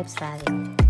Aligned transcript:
Vibes 0.00 0.16
Radio, 0.18 0.44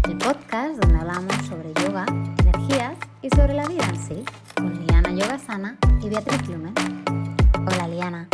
el 0.09 0.19
podcast 0.19 0.81
donde 0.81 1.01
hablamos 1.01 1.35
sobre 1.49 1.73
yoga, 1.83 2.07
energías 2.39 2.97
y 3.23 3.31
sobre 3.31 3.55
la 3.55 3.67
vida 3.67 3.85
en 3.89 3.97
sí, 3.97 4.25
con 4.55 4.87
Liana 4.87 5.11
Yogasana 5.11 5.77
y 6.01 6.09
Beatriz 6.09 6.47
Lumen. 6.47 6.73
Hola 7.67 7.89
Liana. 7.89 8.29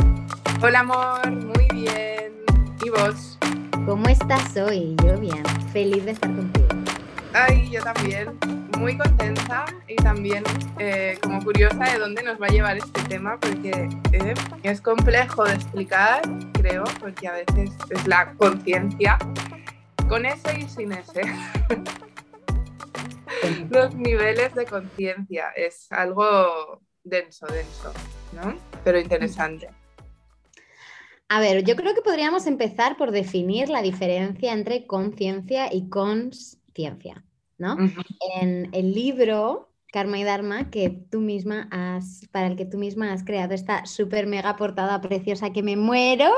Hola 0.61 0.81
amor, 0.81 1.31
muy 1.31 1.67
bien. 1.73 2.45
¿Y 2.85 2.91
vos? 2.91 3.39
¿Cómo 3.87 4.07
estás 4.09 4.55
hoy? 4.59 4.95
Yo 5.03 5.19
bien, 5.19 5.43
feliz 5.73 6.05
de 6.05 6.11
estar 6.11 6.35
contigo. 6.35 6.69
Ay, 7.33 7.71
yo 7.71 7.83
también, 7.83 8.39
muy 8.79 8.99
contenta 8.99 9.65
y 9.89 9.97
también 9.97 10.45
eh, 10.79 11.19
como 11.23 11.43
curiosa 11.43 11.85
de 11.85 11.99
dónde 11.99 12.23
nos 12.23 12.41
va 12.41 12.47
a 12.47 12.51
llevar 12.51 12.77
este 12.77 13.03
tema 13.05 13.39
porque 13.41 13.89
eh, 14.13 14.35
es 14.63 14.83
complejo 14.83 15.45
de 15.45 15.55
explicar, 15.55 16.21
creo, 16.53 16.85
porque 17.01 17.29
a 17.29 17.33
veces 17.33 17.71
es 17.89 18.07
la 18.07 18.35
conciencia 18.35 19.17
con 20.09 20.25
ese 20.25 20.61
y 20.61 20.69
sin 20.69 20.93
ese. 20.93 21.21
Los 23.71 23.95
niveles 23.95 24.55
de 24.55 24.65
conciencia 24.65 25.51
es 25.57 25.91
algo 25.91 26.81
denso, 27.03 27.47
denso, 27.47 27.93
¿no? 28.33 28.55
Pero 28.85 28.99
interesante. 28.99 29.69
A 31.29 31.41
ver, 31.41 31.65
yo 31.65 31.75
creo 31.75 31.95
que 31.95 32.03
podríamos 32.03 32.47
empezar 32.47 32.97
por 32.97 33.11
definir 33.11 33.69
la 33.69 33.83
diferencia 33.83 34.53
entre 34.53 34.87
conciencia 34.87 35.73
y 35.73 35.89
consciencia, 35.89 37.25
¿no? 37.59 37.77
En 38.41 38.71
el 38.73 38.95
libro 38.95 39.71
Karma 39.97 40.19
y 40.19 40.25
Dharma 40.25 40.71
que 40.71 40.91
tú 40.91 41.23
misma 41.23 41.69
has, 41.71 42.29
para 42.31 42.49
el 42.49 42.57
que 42.59 42.67
tú 42.67 42.77
misma 42.77 43.15
has 43.15 43.25
creado 43.25 43.55
esta 43.55 43.87
súper 43.87 44.27
mega 44.27 44.55
portada 44.55 45.01
preciosa 45.01 45.55
que 45.55 45.63
me 45.63 45.75
muero. 45.75 46.35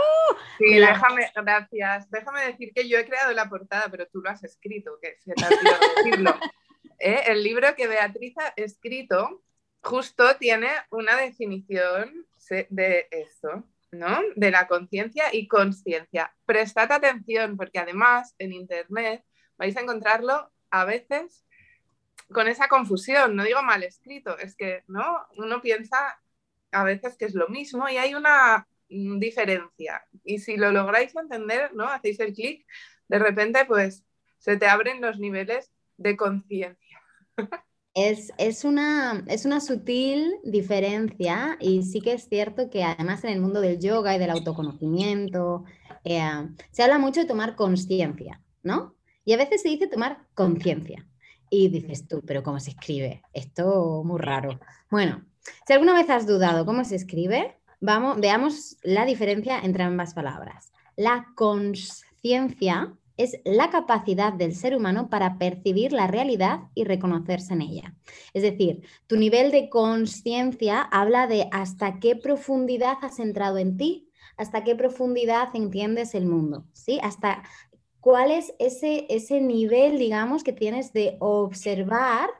Sí, 0.58 0.76
déjame, 0.76 1.28
gracias. 1.34 2.08
Déjame 2.08 2.44
decir 2.44 2.72
que 2.72 2.88
yo 2.88 2.98
he 2.98 3.04
creado 3.04 3.32
la 3.32 3.48
portada, 3.48 3.88
pero 3.90 4.06
tú 4.06 4.20
lo 4.20 4.30
has 4.30 4.44
escrito, 4.44 5.00
que 5.02 5.16
se 5.18 5.34
te 5.34 5.44
ha 5.44 5.48
decirlo. 6.04 6.36
¿Eh? 7.00 7.22
El 7.26 7.42
libro 7.42 7.74
que 7.74 7.88
Beatriz 7.88 8.32
ha 8.38 8.52
escrito 8.54 9.42
justo 9.82 10.36
tiene 10.36 10.68
una 10.92 11.16
definición 11.16 12.28
de 12.68 13.08
esto, 13.10 13.64
¿no? 13.90 14.20
De 14.36 14.52
la 14.52 14.68
conciencia 14.68 15.34
y 15.34 15.48
consciencia. 15.48 16.32
Prestad 16.46 16.92
atención 16.92 17.56
porque 17.56 17.80
además 17.80 18.36
en 18.38 18.52
Internet 18.52 19.24
vais 19.56 19.76
a 19.76 19.80
encontrarlo 19.80 20.48
a 20.70 20.84
veces 20.84 21.44
con 22.32 22.48
esa 22.48 22.68
confusión, 22.68 23.36
no 23.36 23.44
digo 23.44 23.62
mal 23.62 23.82
escrito, 23.82 24.36
es 24.38 24.54
que 24.54 24.84
¿no? 24.86 25.04
uno 25.36 25.60
piensa 25.60 26.20
a 26.70 26.84
veces 26.84 27.16
que 27.16 27.24
es 27.24 27.34
lo 27.34 27.48
mismo 27.48 27.88
y 27.88 27.96
hay 27.96 28.14
una 28.14 28.68
diferencia. 28.88 30.02
Y 30.24 30.38
si 30.38 30.56
lo 30.56 30.70
lográis 30.70 31.14
entender, 31.16 31.74
¿no? 31.74 31.84
Hacéis 31.84 32.20
el 32.20 32.34
clic, 32.34 32.66
de 33.08 33.18
repente 33.18 33.64
pues 33.66 34.04
se 34.38 34.56
te 34.56 34.66
abren 34.66 35.00
los 35.00 35.18
niveles 35.18 35.70
de 35.96 36.16
conciencia. 36.16 37.02
Es, 37.94 38.64
una, 38.64 39.24
es 39.26 39.44
una 39.44 39.60
sutil 39.60 40.36
diferencia 40.44 41.56
y 41.60 41.82
sí 41.82 42.00
que 42.00 42.12
es 42.12 42.28
cierto 42.28 42.70
que 42.70 42.84
además 42.84 43.24
en 43.24 43.30
el 43.30 43.40
mundo 43.40 43.60
del 43.60 43.80
yoga 43.80 44.14
y 44.14 44.18
del 44.18 44.30
autoconocimiento 44.30 45.64
eh, 46.04 46.20
se 46.70 46.82
habla 46.82 46.98
mucho 46.98 47.20
de 47.20 47.26
tomar 47.26 47.56
conciencia, 47.56 48.40
¿no? 48.62 48.94
Y 49.24 49.32
a 49.32 49.36
veces 49.36 49.62
se 49.62 49.68
dice 49.70 49.88
tomar 49.88 50.26
conciencia. 50.34 51.04
Y 51.50 51.68
dices 51.68 52.06
tú, 52.06 52.22
pero 52.26 52.42
¿cómo 52.42 52.60
se 52.60 52.70
escribe? 52.70 53.22
Esto 53.32 54.02
muy 54.04 54.20
raro. 54.20 54.60
Bueno, 54.90 55.24
si 55.66 55.72
alguna 55.72 55.94
vez 55.94 56.10
has 56.10 56.26
dudado 56.26 56.66
cómo 56.66 56.84
se 56.84 56.96
escribe, 56.96 57.56
vamos, 57.80 58.20
veamos 58.20 58.76
la 58.82 59.04
diferencia 59.04 59.58
entre 59.60 59.84
ambas 59.84 60.14
palabras. 60.14 60.72
La 60.96 61.28
conciencia 61.34 62.92
es 63.16 63.40
la 63.44 63.68
capacidad 63.70 64.32
del 64.32 64.54
ser 64.54 64.76
humano 64.76 65.10
para 65.10 65.38
percibir 65.38 65.92
la 65.92 66.06
realidad 66.06 66.60
y 66.74 66.84
reconocerse 66.84 67.52
en 67.52 67.62
ella. 67.62 67.94
Es 68.32 68.42
decir, 68.42 68.82
tu 69.06 69.16
nivel 69.16 69.50
de 69.50 69.68
conciencia 69.68 70.82
habla 70.82 71.26
de 71.26 71.48
hasta 71.50 71.98
qué 71.98 72.14
profundidad 72.14 72.96
has 73.02 73.18
entrado 73.18 73.58
en 73.58 73.76
ti, 73.76 74.08
hasta 74.36 74.62
qué 74.62 74.76
profundidad 74.76 75.48
entiendes 75.54 76.14
el 76.14 76.26
mundo, 76.26 76.64
¿sí? 76.72 77.00
Hasta 77.02 77.42
cuál 78.00 78.30
es 78.30 78.54
ese, 78.58 79.06
ese 79.08 79.40
nivel, 79.40 79.98
digamos, 79.98 80.44
que 80.44 80.52
tienes 80.52 80.92
de 80.92 81.16
observar 81.20 82.30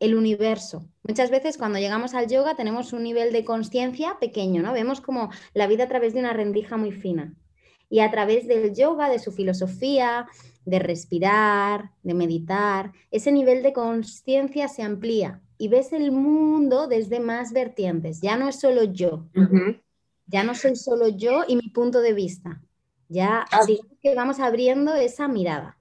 el 0.00 0.14
universo. 0.14 0.88
Muchas 1.02 1.30
veces 1.30 1.58
cuando 1.58 1.78
llegamos 1.78 2.14
al 2.14 2.26
yoga 2.26 2.56
tenemos 2.56 2.92
un 2.92 3.02
nivel 3.02 3.32
de 3.32 3.44
conciencia 3.44 4.18
pequeño, 4.18 4.62
¿no? 4.62 4.72
Vemos 4.72 5.00
como 5.00 5.30
la 5.52 5.66
vida 5.66 5.84
a 5.84 5.88
través 5.88 6.14
de 6.14 6.20
una 6.20 6.32
rendija 6.32 6.76
muy 6.76 6.90
fina. 6.90 7.34
Y 7.88 8.00
a 8.00 8.10
través 8.10 8.46
del 8.46 8.74
yoga, 8.74 9.10
de 9.10 9.18
su 9.18 9.32
filosofía, 9.32 10.26
de 10.64 10.78
respirar, 10.78 11.90
de 12.02 12.14
meditar, 12.14 12.92
ese 13.10 13.32
nivel 13.32 13.62
de 13.62 13.72
conciencia 13.72 14.68
se 14.68 14.82
amplía 14.82 15.40
y 15.58 15.68
ves 15.68 15.92
el 15.92 16.12
mundo 16.12 16.86
desde 16.86 17.20
más 17.20 17.52
vertientes. 17.52 18.20
Ya 18.20 18.36
no 18.36 18.48
es 18.48 18.60
solo 18.60 18.84
yo, 18.84 19.26
ya 20.26 20.44
no 20.44 20.54
soy 20.54 20.76
solo 20.76 21.08
yo 21.08 21.42
y 21.46 21.56
mi 21.56 21.68
punto 21.68 22.00
de 22.00 22.12
vista. 22.12 22.62
Ya 23.10 23.44
digamos 23.66 23.98
que 24.00 24.14
vamos 24.14 24.38
abriendo 24.38 24.94
esa 24.94 25.26
mirada. 25.26 25.76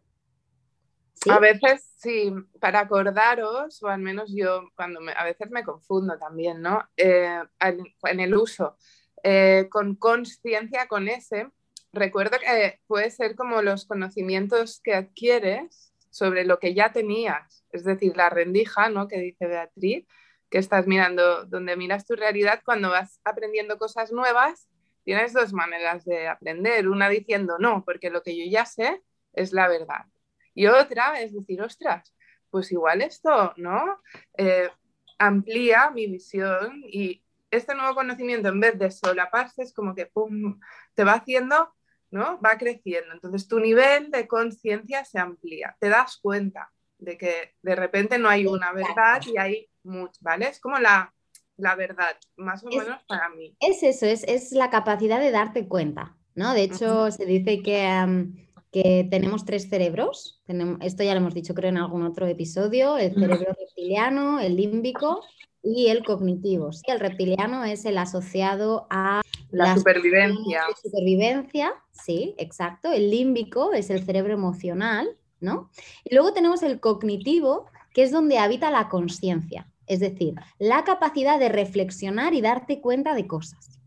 A 1.29 1.37
veces, 1.37 1.93
sí, 1.97 2.33
para 2.59 2.79
acordaros, 2.79 3.83
o 3.83 3.87
al 3.87 3.99
menos 3.99 4.31
yo 4.33 4.63
cuando 4.75 4.99
a 5.15 5.23
veces 5.23 5.51
me 5.51 5.63
confundo 5.63 6.17
también, 6.17 6.61
¿no? 6.61 6.81
Eh, 6.97 7.39
en, 7.59 8.19
el 8.19 8.33
uso, 8.33 8.77
eh, 9.21 9.67
con 9.69 9.95
conciencia, 9.95 10.87
con 10.87 11.07
ese, 11.07 11.49
recuerdo 11.93 12.39
que 12.39 12.79
puede 12.87 13.11
ser 13.11 13.35
como 13.35 13.61
los 13.61 13.85
conocimientos 13.85 14.81
que 14.81 14.95
adquieres 14.95 15.93
sobre 16.09 16.45
lo 16.45 16.57
que 16.57 16.73
ya 16.73 16.93
tenías, 16.93 17.63
es 17.71 17.83
decir, 17.83 18.17
la 18.17 18.31
rendija, 18.31 18.89
¿no? 18.89 19.07
Que 19.07 19.19
dice 19.19 19.45
Beatriz, 19.45 20.07
que 20.49 20.57
estás 20.57 20.87
mirando, 20.87 21.45
donde 21.45 21.75
miras 21.75 22.07
tu 22.07 22.15
realidad 22.15 22.61
cuando 22.65 22.89
vas 22.89 23.19
aprendiendo 23.23 23.77
cosas 23.77 24.11
nuevas 24.11 24.67
tienes 25.09 25.33
dos 25.33 25.53
maneras 25.53 26.05
de 26.05 26.27
aprender. 26.27 26.87
Una 26.87 27.09
diciendo 27.09 27.57
no, 27.57 27.83
porque 27.83 28.11
lo 28.11 28.21
que 28.21 28.37
yo 28.37 28.45
ya 28.47 28.63
sé 28.63 29.01
es 29.33 29.53
la 29.53 29.67
verdad. 29.67 30.05
Y 30.53 30.67
otra 30.67 31.19
es 31.19 31.33
decir, 31.33 31.59
ostras, 31.63 32.15
pues 32.51 32.71
igual 32.71 33.01
esto, 33.01 33.55
¿no? 33.57 34.03
Eh, 34.37 34.69
amplía 35.17 35.89
mi 35.89 36.05
visión 36.05 36.83
y 36.85 37.23
este 37.49 37.73
nuevo 37.73 37.95
conocimiento 37.95 38.49
en 38.49 38.59
vez 38.59 38.77
de 38.77 38.91
solaparse 38.91 39.63
es 39.63 39.73
como 39.73 39.95
que 39.95 40.05
pum, 40.05 40.59
te 40.93 41.03
va 41.03 41.13
haciendo, 41.13 41.73
¿no? 42.11 42.39
Va 42.39 42.59
creciendo. 42.59 43.11
Entonces 43.11 43.47
tu 43.47 43.59
nivel 43.59 44.11
de 44.11 44.27
conciencia 44.27 45.03
se 45.05 45.17
amplía. 45.17 45.75
Te 45.79 45.89
das 45.89 46.19
cuenta 46.21 46.71
de 46.99 47.17
que 47.17 47.55
de 47.63 47.75
repente 47.75 48.19
no 48.19 48.29
hay 48.29 48.45
una 48.45 48.71
verdad 48.73 49.23
y 49.25 49.39
hay 49.39 49.71
mucho, 49.81 50.19
¿vale? 50.21 50.49
Es 50.49 50.59
como 50.59 50.77
la, 50.77 51.11
la 51.59 51.75
verdad, 51.75 52.15
más 52.37 52.63
o 52.63 52.67
menos 52.67 53.01
para 53.07 53.29
mí. 53.29 53.55
Es 53.59 53.83
eso, 53.83 54.05
es, 54.05 54.51
la 54.51 54.69
capacidad 54.69 55.19
de 55.19 55.31
darte 55.31 55.67
cuenta, 55.67 56.17
¿no? 56.35 56.53
De 56.53 56.63
hecho, 56.63 57.11
se 57.11 57.25
dice 57.25 57.61
que, 57.61 58.27
que 58.71 59.07
tenemos 59.09 59.45
tres 59.45 59.69
cerebros, 59.69 60.41
tenemos, 60.45 60.79
esto 60.81 61.03
ya 61.03 61.13
lo 61.13 61.19
hemos 61.19 61.33
dicho 61.33 61.53
creo 61.53 61.69
en 61.69 61.77
algún 61.77 62.03
otro 62.03 62.27
episodio, 62.27 62.97
el 62.97 63.13
cerebro 63.13 63.55
reptiliano, 63.59 64.39
el 64.39 64.55
límbico 64.55 65.21
y 65.61 65.87
el 65.87 66.03
cognitivo. 66.05 66.71
Sí, 66.71 66.83
el 66.87 66.99
reptiliano 66.99 67.65
es 67.65 67.85
el 67.85 67.97
asociado 67.97 68.87
a 68.89 69.21
la, 69.51 69.75
supervivencia. 69.75 70.63
supervivencia, 70.81 71.73
sí, 71.91 72.35
exacto. 72.37 72.91
El 72.91 73.09
límbico 73.09 73.73
es 73.73 73.89
el 73.89 74.03
cerebro 74.03 74.33
emocional, 74.33 75.09
¿no? 75.41 75.69
Y 76.05 76.15
luego 76.15 76.33
tenemos 76.33 76.63
el 76.63 76.79
cognitivo, 76.79 77.65
que 77.93 78.03
es 78.03 78.11
donde 78.11 78.37
habita 78.37 78.71
la 78.71 78.87
conciencia 78.87 79.67
es 79.89 79.99
decir, 79.99 80.35
la 80.59 80.85
capacidad 80.85 81.39
de 81.39 81.49
reflexionar 81.49 82.33
y 82.33 82.41
darte 82.41 82.79
cuenta 82.79 83.15
de 83.15 83.27
cosas. 83.27 83.81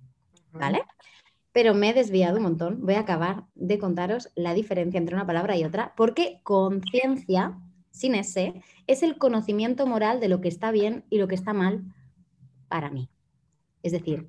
¿Vale? 0.53 0.83
Pero 1.53 1.75
me 1.75 1.91
he 1.91 1.95
desviado 1.95 2.37
un 2.37 2.43
montón. 2.43 2.85
Voy 2.85 2.95
a 2.95 3.01
acabar 3.01 3.45
de 3.55 3.79
contaros 3.79 4.31
la 4.35 4.53
diferencia 4.53 4.99
entre 4.99 5.15
una 5.15 5.27
palabra 5.27 5.57
y 5.57 5.65
otra, 5.65 5.95
porque 5.97 6.41
conciencia, 6.43 7.59
sin 7.91 8.15
ese, 8.15 8.63
es 8.87 9.03
el 9.03 9.17
conocimiento 9.17 9.87
moral 9.87 10.21
de 10.21 10.29
lo 10.29 10.41
que 10.41 10.49
está 10.49 10.73
bien 10.73 11.05
y 11.09 11.19
lo 11.19 11.29
que 11.29 11.37
está 11.37 11.53
mal 11.55 11.85
para 12.69 12.91
mí. 12.91 13.09
Es 13.83 13.93
decir, 13.93 14.29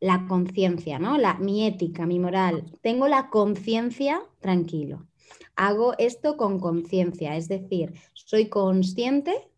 la 0.00 0.26
conciencia, 0.26 0.98
¿no? 0.98 1.16
La, 1.16 1.34
mi 1.34 1.64
ética, 1.66 2.06
mi 2.06 2.18
moral. 2.18 2.64
Tengo 2.82 3.08
la 3.08 3.30
conciencia 3.30 4.20
tranquilo. 4.40 5.06
Hago 5.54 5.94
esto 5.98 6.36
con 6.36 6.58
conciencia, 6.58 7.36
es 7.36 7.48
decir, 7.48 7.94
soy 8.12 8.48
consciente 8.48 9.48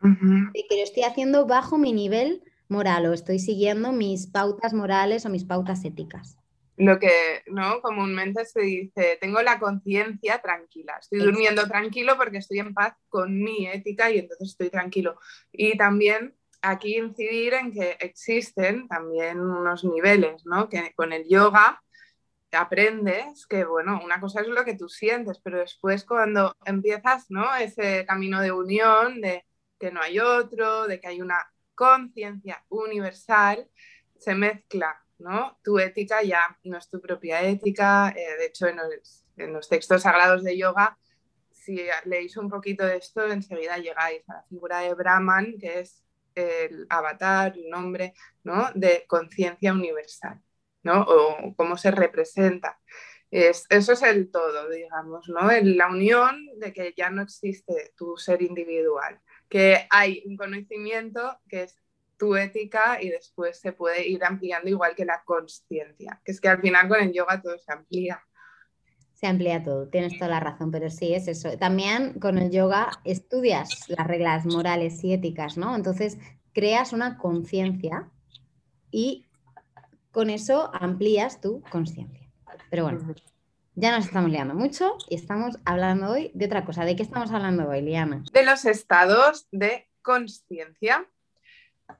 que 0.00 0.76
lo 0.76 0.82
estoy 0.82 1.02
haciendo 1.04 1.46
bajo 1.46 1.78
mi 1.78 1.92
nivel 1.92 2.42
moral 2.68 3.06
o 3.06 3.12
estoy 3.12 3.38
siguiendo 3.38 3.92
mis 3.92 4.26
pautas 4.26 4.74
morales 4.74 5.26
o 5.26 5.30
mis 5.30 5.44
pautas 5.44 5.84
éticas. 5.84 6.36
Lo 6.76 6.98
que 6.98 7.42
¿no? 7.46 7.80
comúnmente 7.80 8.44
se 8.44 8.60
dice, 8.60 9.16
tengo 9.20 9.40
la 9.40 9.58
conciencia 9.58 10.42
tranquila, 10.42 10.98
estoy 11.00 11.20
durmiendo 11.20 11.66
tranquilo 11.66 12.16
porque 12.18 12.38
estoy 12.38 12.58
en 12.58 12.74
paz 12.74 12.94
con 13.08 13.42
mi 13.42 13.66
ética 13.66 14.10
y 14.10 14.18
entonces 14.18 14.50
estoy 14.50 14.68
tranquilo. 14.68 15.18
Y 15.52 15.78
también 15.78 16.34
aquí 16.60 16.96
incidir 16.96 17.54
en 17.54 17.72
que 17.72 17.96
existen 18.00 18.88
también 18.88 19.40
unos 19.40 19.84
niveles, 19.84 20.44
¿no? 20.44 20.68
que 20.68 20.92
con 20.94 21.12
el 21.14 21.26
yoga 21.28 21.80
aprendes 22.56 23.46
que, 23.46 23.64
bueno, 23.64 24.00
una 24.04 24.20
cosa 24.20 24.40
es 24.40 24.48
lo 24.48 24.64
que 24.64 24.74
tú 24.74 24.88
sientes, 24.88 25.38
pero 25.42 25.58
después 25.58 26.04
cuando 26.04 26.54
empiezas, 26.64 27.26
¿no? 27.28 27.54
Ese 27.56 28.04
camino 28.06 28.40
de 28.40 28.52
unión, 28.52 29.20
de 29.20 29.44
que 29.78 29.90
no 29.90 30.00
hay 30.00 30.18
otro, 30.18 30.86
de 30.86 31.00
que 31.00 31.08
hay 31.08 31.20
una 31.20 31.52
conciencia 31.74 32.64
universal, 32.68 33.68
se 34.18 34.34
mezcla, 34.34 35.02
¿no? 35.18 35.58
Tu 35.62 35.78
ética 35.78 36.22
ya 36.22 36.58
no 36.64 36.78
es 36.78 36.88
tu 36.88 37.00
propia 37.00 37.42
ética, 37.42 38.14
eh, 38.16 38.36
de 38.38 38.46
hecho 38.46 38.66
en 38.66 39.52
los, 39.52 39.68
textos 39.68 40.02
sagrados 40.02 40.42
de 40.42 40.56
yoga, 40.56 40.98
si 41.50 41.86
leéis 42.04 42.36
un 42.36 42.48
poquito 42.48 42.86
de 42.86 42.96
esto, 42.96 43.26
enseguida 43.26 43.78
llegáis 43.78 44.28
a 44.28 44.34
la 44.34 44.42
figura 44.44 44.78
de 44.80 44.94
Brahman, 44.94 45.56
que 45.58 45.80
es 45.80 46.02
el 46.34 46.86
avatar, 46.88 47.54
el 47.56 47.68
nombre, 47.68 48.14
¿no? 48.44 48.70
De 48.74 49.04
conciencia 49.06 49.72
universal. 49.72 50.40
¿no? 50.86 51.02
O 51.02 51.54
cómo 51.56 51.76
se 51.76 51.90
representa. 51.90 52.78
Es, 53.30 53.66
eso 53.68 53.92
es 53.92 54.02
el 54.02 54.30
todo, 54.30 54.70
digamos, 54.70 55.28
¿no? 55.28 55.50
la 55.50 55.88
unión 55.88 56.46
de 56.58 56.72
que 56.72 56.94
ya 56.96 57.10
no 57.10 57.22
existe 57.22 57.92
tu 57.96 58.16
ser 58.16 58.40
individual, 58.40 59.20
que 59.48 59.86
hay 59.90 60.22
un 60.26 60.36
conocimiento 60.36 61.38
que 61.48 61.64
es 61.64 61.76
tu 62.16 62.34
ética 62.34 62.98
y 63.00 63.10
después 63.10 63.58
se 63.58 63.72
puede 63.72 64.08
ir 64.08 64.24
ampliando 64.24 64.68
igual 64.68 64.94
que 64.94 65.04
la 65.04 65.22
conciencia, 65.24 66.20
que 66.24 66.32
es 66.32 66.40
que 66.40 66.48
al 66.48 66.60
final 66.60 66.88
con 66.88 67.00
el 67.00 67.12
yoga 67.12 67.40
todo 67.42 67.58
se 67.58 67.72
amplía. 67.72 68.20
Se 69.12 69.26
amplía 69.26 69.62
todo, 69.62 69.88
tienes 69.88 70.18
toda 70.18 70.28
la 70.28 70.40
razón, 70.40 70.70
pero 70.70 70.90
sí 70.90 71.14
es 71.14 71.28
eso. 71.28 71.56
También 71.58 72.18
con 72.20 72.38
el 72.38 72.50
yoga 72.50 72.90
estudias 73.04 73.88
las 73.88 74.06
reglas 74.06 74.44
morales 74.44 75.02
y 75.04 75.12
éticas, 75.12 75.56
¿no? 75.56 75.74
Entonces 75.74 76.18
creas 76.52 76.92
una 76.92 77.16
conciencia 77.16 78.10
y 78.90 79.26
con 80.10 80.30
eso 80.30 80.70
amplías 80.74 81.40
tu 81.40 81.62
conciencia. 81.70 82.30
Pero 82.70 82.84
bueno, 82.84 83.14
ya 83.76 83.94
nos 83.94 84.06
estamos 84.06 84.30
liando 84.30 84.54
mucho 84.54 84.96
y 85.08 85.16
estamos 85.16 85.58
hablando 85.66 86.10
hoy 86.10 86.30
de 86.34 86.46
otra 86.46 86.64
cosa. 86.64 86.84
¿De 86.84 86.96
qué 86.96 87.02
estamos 87.02 87.30
hablando 87.30 87.68
hoy, 87.68 87.82
Liana? 87.82 88.24
De 88.32 88.42
los 88.42 88.64
estados 88.64 89.46
de 89.52 89.86
conciencia 90.00 91.06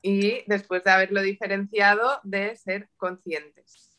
y 0.01 0.43
después 0.47 0.83
de 0.85 0.91
haberlo 0.91 1.21
diferenciado 1.21 2.19
de 2.25 2.57
ser 2.57 2.89
conscientes. 2.97 3.99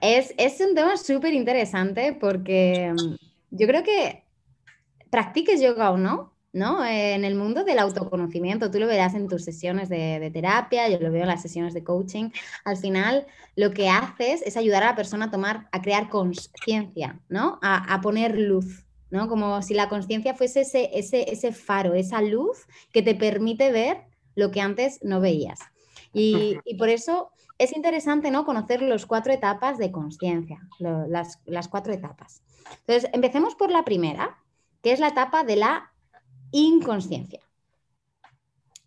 Es, 0.00 0.34
es, 0.38 0.60
un 0.60 0.74
tema 0.74 0.96
súper 0.96 1.34
interesante 1.34 2.16
porque 2.18 2.92
mm, 2.92 3.14
yo 3.50 3.66
creo 3.66 3.84
que 3.84 4.24
practiques 5.10 5.60
yoga 5.60 5.90
o 5.90 5.98
no, 5.98 6.31
¿no? 6.52 6.84
en 6.84 7.24
el 7.24 7.34
mundo 7.34 7.64
del 7.64 7.78
autoconocimiento, 7.78 8.70
tú 8.70 8.78
lo 8.78 8.86
verás 8.86 9.14
en 9.14 9.26
tus 9.26 9.44
sesiones 9.44 9.88
de, 9.88 10.30
terapia, 10.32 10.88
yo 10.88 10.98
lo 10.98 11.10
veo 11.10 11.22
en 11.22 11.28
las 11.28 11.42
sesiones 11.42 11.72
de 11.72 11.82
coaching, 11.82 12.30
al 12.64 12.76
final 12.76 13.26
lo 13.56 13.70
que 13.70 13.88
haces 13.88 14.42
es 14.42 14.56
ayudar 14.56 14.82
a 14.82 14.86
la 14.86 14.96
persona 14.96 15.26
a 15.26 15.30
tomar, 15.30 15.68
a 15.72 15.80
crear 15.80 16.08
conciencia, 16.08 17.18
¿no? 17.28 17.58
A, 17.62 18.00
poner 18.02 18.38
luz, 18.38 18.84
¿no? 19.10 19.28
Como 19.28 19.62
si 19.62 19.74
la 19.74 19.88
conciencia 19.88 20.34
fuese 20.34 20.62
ese, 20.62 20.90
ese, 20.92 21.30
ese, 21.32 21.52
faro, 21.52 21.94
esa 21.94 22.20
luz 22.20 22.66
que 22.92 23.02
te 23.02 23.14
permite 23.14 23.72
ver 23.72 24.02
lo 24.34 24.50
que 24.50 24.60
antes 24.60 25.02
no 25.02 25.20
veías. 25.20 25.58
Y, 26.12 26.58
por 26.78 26.90
eso 26.90 27.30
es 27.58 27.74
interesante, 27.74 28.30
¿no? 28.30 28.44
Conocer 28.44 28.82
las 28.82 29.06
cuatro 29.06 29.32
etapas 29.32 29.78
de 29.78 29.90
conciencia, 29.90 30.60
las, 30.78 31.40
las 31.46 31.68
cuatro 31.68 31.92
etapas. 31.92 32.42
Entonces, 32.80 33.10
empecemos 33.12 33.54
por 33.54 33.70
la 33.70 33.84
primera, 33.84 34.38
que 34.82 34.92
es 34.92 35.00
la 35.00 35.08
etapa 35.08 35.44
de 35.44 35.56
la 35.56 35.91
inconsciencia. 36.52 37.40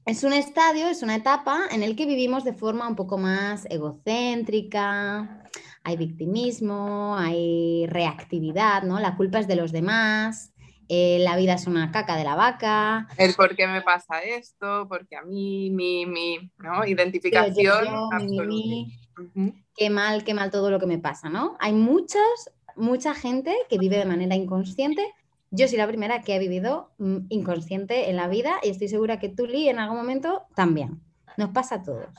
Es 0.06 0.24
un 0.24 0.34
estadio, 0.34 0.88
es 0.88 1.02
una 1.02 1.16
etapa 1.16 1.62
en 1.72 1.82
el 1.82 1.96
que 1.96 2.06
vivimos 2.06 2.44
de 2.44 2.54
forma 2.54 2.88
un 2.88 2.96
poco 2.96 3.18
más 3.18 3.66
egocéntrica, 3.70 5.44
hay 5.84 5.98
victimismo, 5.98 7.16
hay 7.18 7.88
reactividad, 7.88 8.84
¿no? 8.84 9.00
La 9.00 9.16
culpa 9.16 9.40
es 9.40 9.48
de 9.48 9.56
los 9.56 9.72
demás, 9.72 10.54
eh, 10.90 11.18
la 11.22 11.36
vida 11.36 11.56
es 11.56 11.66
una 11.66 11.92
caca 11.92 12.16
de 12.16 12.24
la 12.24 12.36
vaca. 12.36 13.08
El 13.18 13.34
por 13.34 13.56
qué 13.56 13.68
me 13.68 13.82
pasa 13.82 14.22
esto, 14.22 14.88
porque 14.88 15.16
a 15.16 15.24
mí, 15.24 15.72
mi, 15.72 16.06
mi, 16.06 16.52
¿no? 16.58 16.86
Identificación. 16.86 17.88
Qué 19.76 19.90
mal, 19.90 20.24
qué 20.24 20.34
mal 20.34 20.52
todo 20.52 20.70
lo 20.70 20.80
que 20.80 20.86
me 20.86 21.00
pasa, 21.00 21.30
¿no? 21.30 21.58
Hay 21.60 21.74
muchas, 21.74 22.52
mucha 22.76 23.16
gente 23.16 23.56
que 23.70 23.78
vive 23.78 23.98
de 23.98 24.06
manera 24.06 24.36
inconsciente 24.36 25.04
yo 25.56 25.68
soy 25.68 25.78
la 25.78 25.88
primera 25.88 26.22
que 26.22 26.36
ha 26.36 26.40
vivido 26.40 26.92
mm, 26.98 27.28
inconsciente 27.30 28.10
en 28.10 28.18
la 28.18 28.28
vida 28.28 28.56
y 28.62 28.70
estoy 28.70 28.88
segura 28.88 29.20
que 29.20 29.30
tú, 29.30 29.46
Lee, 29.48 29.70
en 29.70 29.80
algún 29.80 29.98
momento 29.98 30.44
también. 30.56 31.02
Nos 31.38 31.50
pasa 31.50 31.76
a 31.76 31.84
todos. 31.84 32.10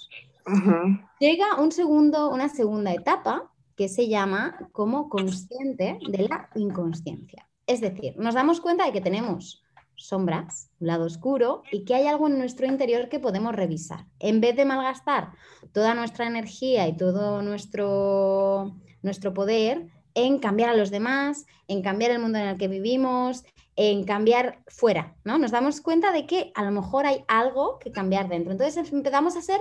Llega 1.18 1.60
un 1.60 1.72
segundo, 1.72 2.30
una 2.30 2.48
segunda 2.48 2.92
etapa 2.92 3.50
que 3.76 3.88
se 3.88 4.08
llama 4.08 4.56
como 4.72 5.08
consciente 5.08 5.98
de 6.08 6.28
la 6.28 6.48
inconsciencia. 6.54 7.48
Es 7.66 7.80
decir, 7.80 8.14
nos 8.16 8.34
damos 8.34 8.60
cuenta 8.60 8.86
de 8.86 8.92
que 8.92 9.00
tenemos 9.00 9.62
sombras, 9.96 10.70
un 10.78 10.86
lado 10.86 11.04
oscuro, 11.04 11.62
y 11.72 11.84
que 11.84 11.94
hay 11.94 12.06
algo 12.06 12.28
en 12.28 12.38
nuestro 12.38 12.66
interior 12.66 13.08
que 13.08 13.18
podemos 13.18 13.54
revisar. 13.54 14.06
En 14.18 14.40
vez 14.40 14.54
de 14.56 14.64
malgastar 14.64 15.32
toda 15.72 15.94
nuestra 15.94 16.26
energía 16.26 16.86
y 16.86 16.96
todo 16.96 17.42
nuestro, 17.42 18.76
nuestro 19.02 19.34
poder 19.34 19.88
en 20.16 20.38
cambiar 20.38 20.70
a 20.70 20.76
los 20.76 20.90
demás, 20.90 21.46
en 21.68 21.82
cambiar 21.82 22.10
el 22.10 22.18
mundo 22.18 22.38
en 22.38 22.46
el 22.46 22.58
que 22.58 22.66
vivimos, 22.66 23.44
en 23.76 24.04
cambiar 24.04 24.62
fuera, 24.66 25.14
¿no? 25.22 25.38
Nos 25.38 25.52
damos 25.52 25.80
cuenta 25.80 26.10
de 26.10 26.26
que 26.26 26.50
a 26.54 26.64
lo 26.64 26.72
mejor 26.72 27.06
hay 27.06 27.22
algo 27.28 27.78
que 27.78 27.92
cambiar 27.92 28.28
dentro. 28.28 28.50
Entonces 28.50 28.90
empezamos 28.90 29.36
a 29.36 29.42
ser 29.42 29.60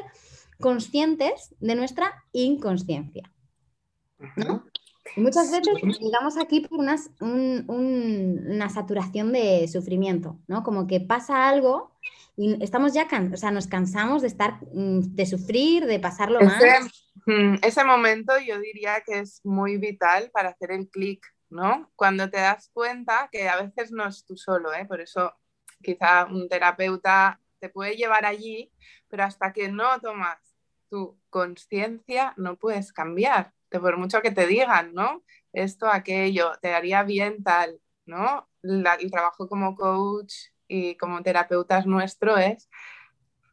conscientes 0.60 1.54
de 1.60 1.76
nuestra 1.76 2.24
inconsciencia, 2.32 3.30
¿no? 4.38 4.64
muchas 5.18 5.52
veces 5.52 6.00
llegamos 6.00 6.38
aquí 6.38 6.62
por 6.62 6.80
una 6.80 8.70
saturación 8.70 9.32
de 9.32 9.68
sufrimiento, 9.68 10.40
¿no? 10.48 10.64
Como 10.64 10.88
que 10.88 11.00
pasa 11.00 11.48
algo 11.48 11.92
y 12.36 12.62
estamos 12.64 12.94
ya, 12.94 13.08
o 13.32 13.38
sea, 13.38 13.52
nos 13.52 13.68
cansamos 13.68 14.22
de 14.22 14.28
estar, 14.28 14.60
mm, 14.74 15.16
de 15.16 15.26
sufrir, 15.26 15.86
de 15.86 16.00
pasarlo 16.00 16.42
mal. 16.42 16.60
Ese 17.62 17.84
momento 17.84 18.34
yo 18.40 18.60
diría 18.60 19.02
que 19.02 19.20
es 19.20 19.42
muy 19.44 19.78
vital 19.78 20.30
para 20.32 20.50
hacer 20.50 20.72
el 20.72 20.90
clic, 20.90 21.26
¿no? 21.50 21.92
Cuando 21.96 22.30
te 22.30 22.38
das 22.38 22.70
cuenta 22.74 23.30
que 23.32 23.50
a 23.50 23.62
veces 23.62 23.92
no 23.92 24.08
es 24.08 24.26
tú 24.26 24.38
solo, 24.38 24.74
¿eh? 24.74 24.86
Por 24.86 25.02
eso 25.02 25.34
quizá 25.82 26.26
un 26.26 26.48
terapeuta 26.48 27.40
te 27.60 27.70
puede 27.70 27.96
llevar 27.96 28.26
allí, 28.26 28.72
pero 29.08 29.24
hasta 29.24 29.54
que 29.54 29.70
no 29.70 30.00
tomas 30.02 30.38
tu 30.90 31.20
conciencia 31.30 32.34
no 32.38 32.58
puedes 32.58 32.94
cambiar, 32.94 33.54
por 33.80 33.98
mucho 33.98 34.22
que 34.22 34.32
te 34.32 34.48
digan, 34.48 34.94
¿no? 34.94 35.24
Esto, 35.54 35.88
aquello, 35.88 36.54
te 36.62 36.74
haría 36.74 37.04
bien 37.04 37.44
tal, 37.44 37.80
¿no? 38.06 38.50
el 38.64 39.12
trabajo 39.12 39.48
como 39.48 39.76
coach 39.76 40.34
y 40.68 40.96
como 40.98 41.22
terapeutas 41.22 41.86
nuestro 41.86 42.38
es 42.38 42.68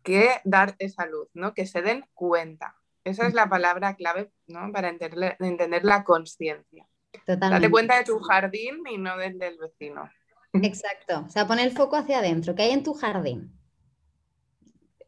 que 0.02 0.40
dar 0.44 0.74
esa 0.78 1.06
luz, 1.06 1.28
¿no? 1.34 1.54
Que 1.54 1.66
se 1.66 1.82
den 1.82 2.04
cuenta. 2.14 2.81
Esa 3.04 3.26
es 3.26 3.34
la 3.34 3.48
palabra 3.48 3.94
clave, 3.96 4.30
¿no? 4.46 4.70
Para 4.72 4.88
entender, 4.88 5.36
entender 5.40 5.84
la 5.84 6.04
conciencia. 6.04 6.86
Date 7.26 7.70
cuenta 7.70 7.98
de 7.98 8.04
tu 8.04 8.18
jardín 8.20 8.82
y 8.90 8.98
no 8.98 9.16
del 9.16 9.38
del 9.38 9.58
vecino. 9.58 10.08
Exacto. 10.54 11.24
O 11.26 11.30
sea, 11.30 11.46
pon 11.46 11.58
el 11.58 11.72
foco 11.72 11.96
hacia 11.96 12.18
adentro. 12.18 12.54
¿Qué 12.54 12.62
hay 12.62 12.70
en 12.70 12.82
tu 12.82 12.94
jardín? 12.94 13.52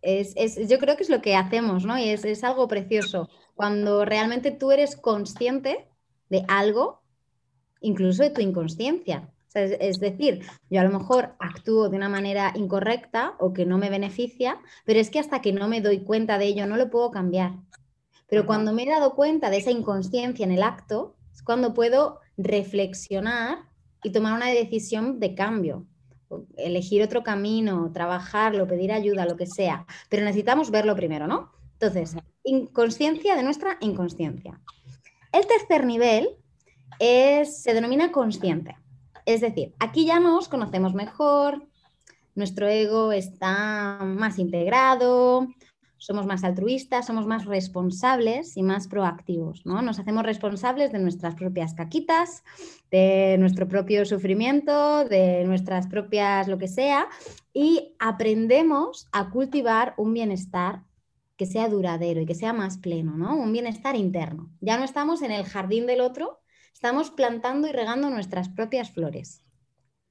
Es, 0.02 0.34
yo 0.68 0.78
creo 0.78 0.96
que 0.96 1.02
es 1.02 1.08
lo 1.08 1.22
que 1.22 1.34
hacemos, 1.34 1.86
¿no? 1.86 1.96
Y 1.98 2.10
es, 2.10 2.24
es 2.24 2.44
algo 2.44 2.68
precioso. 2.68 3.30
Cuando 3.54 4.04
realmente 4.04 4.50
tú 4.50 4.70
eres 4.70 4.96
consciente 4.96 5.88
de 6.28 6.44
algo, 6.48 7.02
incluso 7.80 8.22
de 8.22 8.30
tu 8.30 8.42
inconsciencia 8.42 9.34
es, 9.54 10.00
decir, 10.00 10.40
yo 10.68 10.80
a 10.80 10.84
lo 10.84 10.98
mejor 10.98 11.34
actúo 11.38 11.88
de 11.88 11.96
una 11.96 12.08
manera 12.08 12.52
incorrecta 12.56 13.34
o 13.38 13.52
que 13.52 13.66
no 13.66 13.78
me 13.78 13.90
beneficia, 13.90 14.58
pero 14.84 14.98
es 14.98 15.10
que 15.10 15.20
hasta 15.20 15.40
que 15.40 15.52
no 15.52 15.68
me 15.68 15.80
doy 15.80 16.00
cuenta 16.00 16.38
de 16.38 16.46
ello 16.46 16.66
no 16.66 16.76
lo 16.76 16.90
puedo 16.90 17.10
cambiar. 17.10 17.52
Pero 18.28 18.46
cuando 18.46 18.72
me 18.72 18.84
he 18.84 18.88
dado 18.88 19.14
cuenta 19.14 19.50
de 19.50 19.58
esa 19.58 19.70
inconsciencia 19.70 20.44
en 20.44 20.52
el 20.52 20.62
acto, 20.62 21.16
es 21.32 21.42
cuando 21.42 21.74
puedo 21.74 22.20
reflexionar 22.36 23.58
y 24.02 24.10
tomar 24.10 24.34
una 24.34 24.48
decisión 24.48 25.20
de 25.20 25.34
cambio, 25.34 25.86
elegir 26.56 27.02
otro 27.02 27.22
camino, 27.22 27.90
trabajarlo, 27.92 28.66
pedir 28.66 28.92
ayuda, 28.92 29.26
lo 29.26 29.36
que 29.36 29.46
sea. 29.46 29.86
Pero 30.08 30.24
necesitamos 30.24 30.70
verlo 30.70 30.96
primero, 30.96 31.26
¿no? 31.26 31.52
Entonces, 31.74 32.16
inconsciencia 32.44 33.36
de 33.36 33.42
nuestra 33.42 33.76
inconsciencia. 33.80 34.60
El 35.32 35.46
tercer 35.46 35.84
nivel 35.84 36.28
es, 36.98 37.62
se 37.62 37.74
denomina 37.74 38.12
consciente. 38.12 38.76
Es 39.26 39.40
decir, 39.40 39.74
aquí 39.78 40.06
ya 40.06 40.20
nos 40.20 40.48
conocemos 40.48 40.94
mejor, 40.94 41.66
nuestro 42.34 42.68
ego 42.68 43.12
está 43.12 43.98
más 44.02 44.38
integrado, 44.38 45.48
somos 46.04 46.26
más 46.26 46.44
altruistas, 46.44 47.06
somos 47.06 47.26
más 47.26 47.46
responsables 47.46 48.56
y 48.56 48.62
más 48.62 48.88
proactivos, 48.88 49.64
¿no? 49.64 49.80
Nos 49.80 49.98
hacemos 49.98 50.22
responsables 50.22 50.92
de 50.92 50.98
nuestras 50.98 51.34
propias 51.34 51.72
caquitas, 51.72 52.44
de 52.90 53.36
nuestro 53.38 53.66
propio 53.68 54.04
sufrimiento, 54.04 55.04
de 55.04 55.44
nuestras 55.44 55.86
propias 55.86 56.46
lo 56.46 56.58
que 56.58 56.68
sea, 56.68 57.08
y 57.52 57.94
aprendemos 57.98 59.08
a 59.12 59.30
cultivar 59.30 59.94
un 59.96 60.12
bienestar 60.12 60.82
que 61.36 61.46
sea 61.46 61.68
duradero 61.68 62.20
y 62.20 62.26
que 62.26 62.34
sea 62.34 62.52
más 62.52 62.78
pleno, 62.78 63.16
¿no? 63.16 63.34
Un 63.36 63.52
bienestar 63.52 63.96
interno. 63.96 64.50
Ya 64.60 64.76
no 64.76 64.84
estamos 64.84 65.22
en 65.22 65.32
el 65.32 65.44
jardín 65.44 65.86
del 65.86 66.02
otro, 66.02 66.40
estamos 66.72 67.10
plantando 67.10 67.66
y 67.66 67.72
regando 67.72 68.10
nuestras 68.10 68.50
propias 68.50 68.90
flores. 68.90 69.44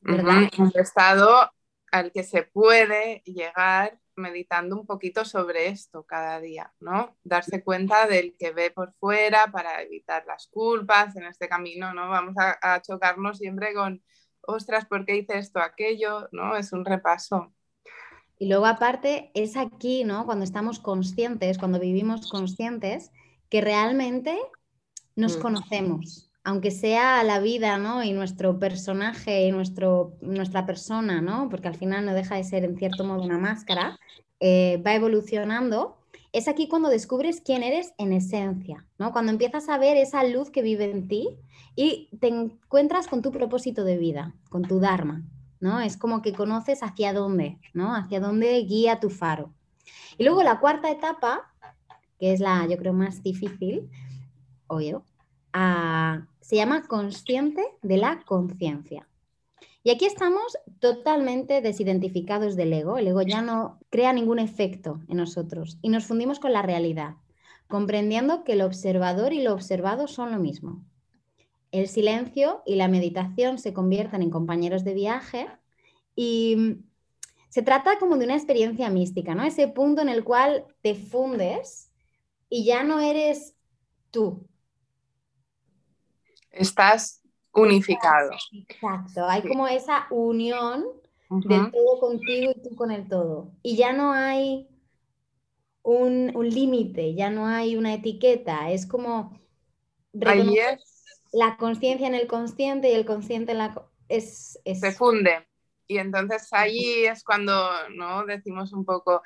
¿verdad? 0.02 0.50
Un 0.58 0.72
estado 0.76 1.52
al 1.92 2.12
que 2.12 2.24
se 2.24 2.44
puede 2.44 3.22
llegar 3.26 4.00
meditando 4.16 4.76
un 4.76 4.86
poquito 4.86 5.26
sobre 5.26 5.68
esto 5.68 6.04
cada 6.04 6.40
día, 6.40 6.74
¿no? 6.80 7.16
Darse 7.24 7.64
cuenta 7.64 8.08
del 8.08 8.36
que 8.38 8.52
ve 8.52 8.72
por 8.72 8.94
fuera 8.94 9.52
para 9.52 9.82
evitar 9.82 10.26
las 10.26 10.48
culpas 10.48 11.16
en 11.16 11.24
este 11.26 11.48
camino, 11.48 11.94
¿no? 11.94 12.10
Vamos 12.10 12.36
a, 12.38 12.82
chocarnos 12.82 13.38
siempre 13.38 13.74
con, 13.74 14.04
ostras, 14.42 14.86
¿por 14.86 15.06
qué 15.06 15.18
hice 15.18 15.38
esto, 15.38 15.60
aquello? 15.60 16.30
¿No? 16.32 16.56
Es 16.56 16.74
un 16.74 16.86
repaso. 16.86 17.54
Y 18.40 18.48
luego 18.48 18.66
aparte 18.66 19.32
es 19.34 19.56
aquí, 19.56 20.04
¿no? 20.04 20.26
Cuando 20.26 20.44
estamos 20.44 20.80
conscientes, 20.80 21.58
cuando 21.58 21.80
vivimos 21.80 22.30
conscientes, 22.30 23.12
que 23.50 23.62
realmente 23.62 24.38
nos 25.16 25.38
mm. 25.38 25.42
conocemos, 25.42 26.33
aunque 26.44 26.72
sea 26.72 27.24
la 27.24 27.40
vida, 27.40 27.78
¿no? 27.78 28.04
Y 28.04 28.12
nuestro 28.12 28.60
personaje 28.60 29.48
y 29.48 29.52
nuestro, 29.52 30.18
nuestra 30.22 30.66
persona, 30.66 31.22
¿no? 31.22 31.48
Porque 31.50 31.70
al 31.70 31.76
final 31.76 32.06
no 32.06 32.14
deja 32.14 32.36
de 32.36 32.44
ser 32.44 32.66
en 32.66 32.78
cierto 32.78 33.06
modo 33.06 33.24
una 33.24 33.38
máscara, 33.38 33.98
eh, 34.40 34.82
va 34.86 34.94
evolucionando. 34.94 35.98
Es 36.34 36.48
aquí 36.48 36.68
cuando 36.68 36.90
descubres 36.90 37.42
quién 37.42 37.64
eres 37.64 37.94
en 37.98 38.12
esencia, 38.12 38.86
¿no? 38.98 39.14
Cuando 39.14 39.32
empiezas 39.32 39.70
a 39.70 39.78
ver 39.78 39.96
esa 39.96 40.24
luz 40.26 40.50
que 40.50 40.62
vive 40.62 40.90
en 40.92 41.08
ti 41.08 41.30
y 41.76 42.10
te 42.20 42.28
encuentras 42.28 43.08
con 43.08 43.22
tu 43.22 43.32
propósito 43.32 43.84
de 43.84 43.98
vida, 43.98 44.36
con 44.50 44.64
tu 44.64 44.80
Dharma, 44.80 45.24
¿no? 45.62 45.80
Es 45.80 45.96
como 45.96 46.22
que 46.22 46.34
conoces 46.34 46.84
hacia 46.84 47.14
dónde, 47.14 47.60
¿no? 47.74 47.96
Hacia 47.96 48.20
dónde 48.20 48.58
guía 48.64 49.00
tu 49.00 49.10
faro. 49.10 49.54
Y 50.18 50.26
luego 50.26 50.44
la 50.44 50.60
cuarta 50.60 50.92
etapa, 50.92 51.54
que 52.20 52.34
es 52.34 52.42
la, 52.42 52.68
yo 52.68 52.78
creo, 52.78 52.94
más 52.94 53.24
difícil, 53.24 53.90
obvio, 54.68 55.06
se 56.44 56.58
llama 56.58 56.84
consciente 56.84 57.64
de 57.82 57.98
la 57.98 58.22
conciencia. 58.26 59.08
Y 59.82 59.92
aquí 59.92 60.06
estamos 60.06 60.58
totalmente 60.80 61.62
desidentificados 61.62 62.58
del 62.58 62.74
ego. 62.74 62.98
El 62.98 63.08
ego 63.08 63.22
ya 63.22 63.42
no 63.42 63.80
crea 63.90 64.12
ningún 64.12 64.40
efecto 64.40 65.00
en 65.08 65.18
nosotros 65.18 65.78
y 65.82 65.88
nos 65.88 66.06
fundimos 66.06 66.40
con 66.40 66.52
la 66.52 66.62
realidad, 66.62 67.16
comprendiendo 67.68 68.44
que 68.44 68.54
el 68.54 68.62
observador 68.62 69.32
y 69.32 69.42
lo 69.42 69.54
observado 69.54 70.08
son 70.08 70.32
lo 70.32 70.40
mismo. 70.40 70.84
El 71.72 71.88
silencio 71.88 72.62
y 72.66 72.76
la 72.76 72.90
meditación 72.90 73.58
se 73.58 73.74
convierten 73.74 74.22
en 74.22 74.30
compañeros 74.30 74.84
de 74.84 74.94
viaje 74.94 75.48
y 76.14 76.78
se 77.48 77.62
trata 77.62 78.00
como 78.00 78.18
de 78.18 78.26
una 78.26 78.36
experiencia 78.36 78.90
mística, 78.90 79.34
¿no? 79.34 79.44
Ese 79.44 79.70
punto 79.70 80.02
en 80.02 80.10
el 80.10 80.26
cual 80.26 80.66
te 80.82 80.94
fundes 80.94 81.90
y 82.50 82.66
ya 82.66 82.84
no 82.84 83.00
eres 83.00 83.56
tú, 84.12 84.46
Estás 86.54 87.22
unificado. 87.54 88.32
Exacto, 88.52 89.28
hay 89.28 89.42
como 89.42 89.68
esa 89.68 90.08
unión 90.10 90.86
del 91.30 91.72
todo 91.72 92.00
contigo 92.00 92.54
y 92.56 92.62
tú 92.62 92.76
con 92.76 92.92
el 92.92 93.08
todo. 93.08 93.52
Y 93.62 93.76
ya 93.76 93.94
no 93.94 94.14
hay 94.14 94.68
un, 95.84 96.32
límite, 96.50 97.14
ya 97.16 97.30
no 97.30 97.48
hay 97.48 97.76
una 97.76 97.94
etiqueta, 97.94 98.72
es 98.72 98.86
como 98.86 99.40
la 100.14 101.58
conciencia 101.58 102.08
en 102.08 102.16
el 102.16 102.28
consciente 102.28 102.90
y 102.90 102.94
el 102.94 103.06
consciente 103.06 103.52
en 103.52 103.58
la... 103.58 103.88
Es, 104.08 104.60
Se 104.66 104.92
funde. 104.92 105.48
Y 105.88 105.98
entonces 105.98 106.48
ahí 106.52 107.06
es 107.06 107.24
cuando 107.24 107.70
¿no? 107.96 108.26
decimos 108.26 108.72
un 108.74 108.86
poco 108.86 109.22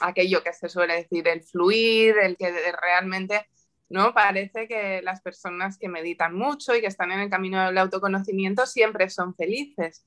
aquello 0.00 0.42
que 0.42 0.52
se 0.52 0.68
suele 0.68 0.94
decir, 0.94 1.26
el 1.28 1.42
fluir, 1.42 2.16
el 2.22 2.36
que 2.36 2.52
realmente 2.80 3.46
¿no? 3.88 4.14
Parece 4.14 4.66
que 4.68 5.02
las 5.02 5.20
personas 5.20 5.78
que 5.78 5.88
meditan 5.88 6.34
mucho 6.34 6.74
y 6.74 6.80
que 6.80 6.86
están 6.86 7.12
en 7.12 7.20
el 7.20 7.30
camino 7.30 7.64
del 7.64 7.78
autoconocimiento 7.78 8.66
siempre 8.66 9.10
son 9.10 9.34
felices. 9.34 10.04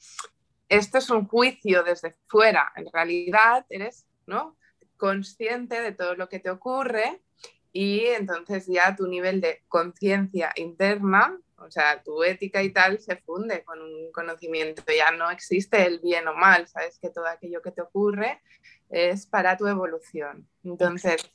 Esto 0.70 0.98
es 0.98 1.10
un 1.10 1.28
juicio 1.28 1.84
desde 1.84 2.16
fuera. 2.28 2.72
En 2.76 2.88
realidad 2.92 3.66
eres, 3.70 4.06
¿no? 4.26 4.58
consciente 4.98 5.82
de 5.82 5.94
todo 5.94 6.16
lo 6.16 6.28
que 6.28 6.40
te 6.40 6.50
ocurre 6.50 7.22
y 7.72 8.06
entonces 8.08 8.66
ya 8.68 8.96
tu 8.96 9.08
nivel 9.08 9.40
de 9.40 9.64
conciencia 9.68 10.52
interna, 10.56 11.40
o 11.58 11.70
sea, 11.70 12.02
tu 12.04 12.24
ética 12.24 12.64
y 12.64 12.72
tal, 12.72 13.00
se 13.00 13.18
funde 13.18 13.64
con 13.64 13.82
un 13.82 14.12
conocimiento. 14.12 14.84
Ya 14.88 15.12
no 15.12 15.30
existe 15.30 15.86
el 15.86 16.00
bien 16.00 16.28
o 16.28 16.34
mal, 16.34 16.68
sabes 16.68 17.00
que 17.00 17.10
todo 17.10 17.28
aquello 17.28 17.62
que 17.62 17.72
te 17.72 17.82
ocurre 17.82 18.42
es 18.90 19.28
para 19.28 19.58
tu 19.58 19.68
evolución. 19.68 20.48
Entonces, 20.64 21.30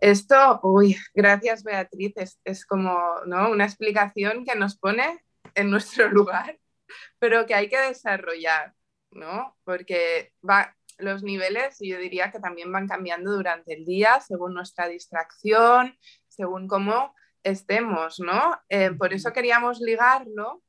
esto, 0.00 0.60
uy, 0.62 0.96
gracias 1.14 1.62
Beatriz, 1.62 2.14
es, 2.44 2.66
como 2.66 2.98
¿no? 3.26 3.50
una 3.50 3.64
explicación 3.64 4.44
que 4.44 4.54
nos 4.54 4.78
pone 4.78 5.24
en 5.54 5.70
nuestro 5.70 6.08
lugar, 6.10 6.58
pero 7.18 7.46
que 7.46 7.54
hay 7.54 7.68
que 7.68 7.80
desarrollar, 7.80 8.74
¿no? 9.10 9.56
Porque 9.64 10.32
va, 10.48 10.74
los 10.98 11.22
niveles 11.22 11.78
yo 11.80 11.98
diría 11.98 12.30
que 12.30 12.40
también 12.40 12.72
van 12.72 12.88
cambiando 12.88 13.32
durante 13.32 13.74
el 13.74 13.84
día 13.84 14.20
según 14.20 14.54
nuestra 14.54 14.88
distracción, 14.88 15.96
según 16.28 16.68
cómo 16.68 17.14
estemos, 17.42 18.20
¿no? 18.20 18.60
Eh, 18.68 18.90
por 18.92 19.12
eso 19.12 19.32
queríamos 19.32 19.80
ligarlo 19.80 20.62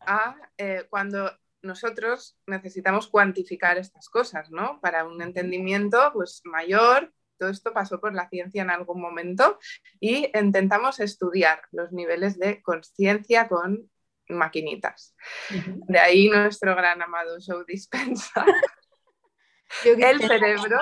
a 0.00 0.36
eh, 0.58 0.86
cuando 0.88 1.30
nosotros 1.62 2.38
necesitamos 2.46 3.08
cuantificar 3.08 3.76
estas 3.76 4.08
cosas, 4.08 4.50
¿no? 4.50 4.80
Para 4.80 5.04
un 5.04 5.20
entendimiento 5.20 6.10
pues, 6.12 6.40
mayor 6.44 7.12
todo 7.38 7.50
esto 7.50 7.72
pasó 7.72 8.00
por 8.00 8.14
la 8.14 8.28
ciencia 8.28 8.62
en 8.62 8.70
algún 8.70 9.00
momento 9.00 9.58
y 10.00 10.30
intentamos 10.38 11.00
estudiar 11.00 11.62
los 11.72 11.92
niveles 11.92 12.38
de 12.38 12.62
conciencia 12.62 13.48
con 13.48 13.90
maquinitas. 14.28 15.14
De 15.50 15.98
ahí 15.98 16.28
nuestro 16.28 16.74
gran 16.74 17.00
amado 17.02 17.38
show 17.40 17.64
dispensa. 17.66 18.44
el 19.84 20.20
cerebro, 20.20 20.78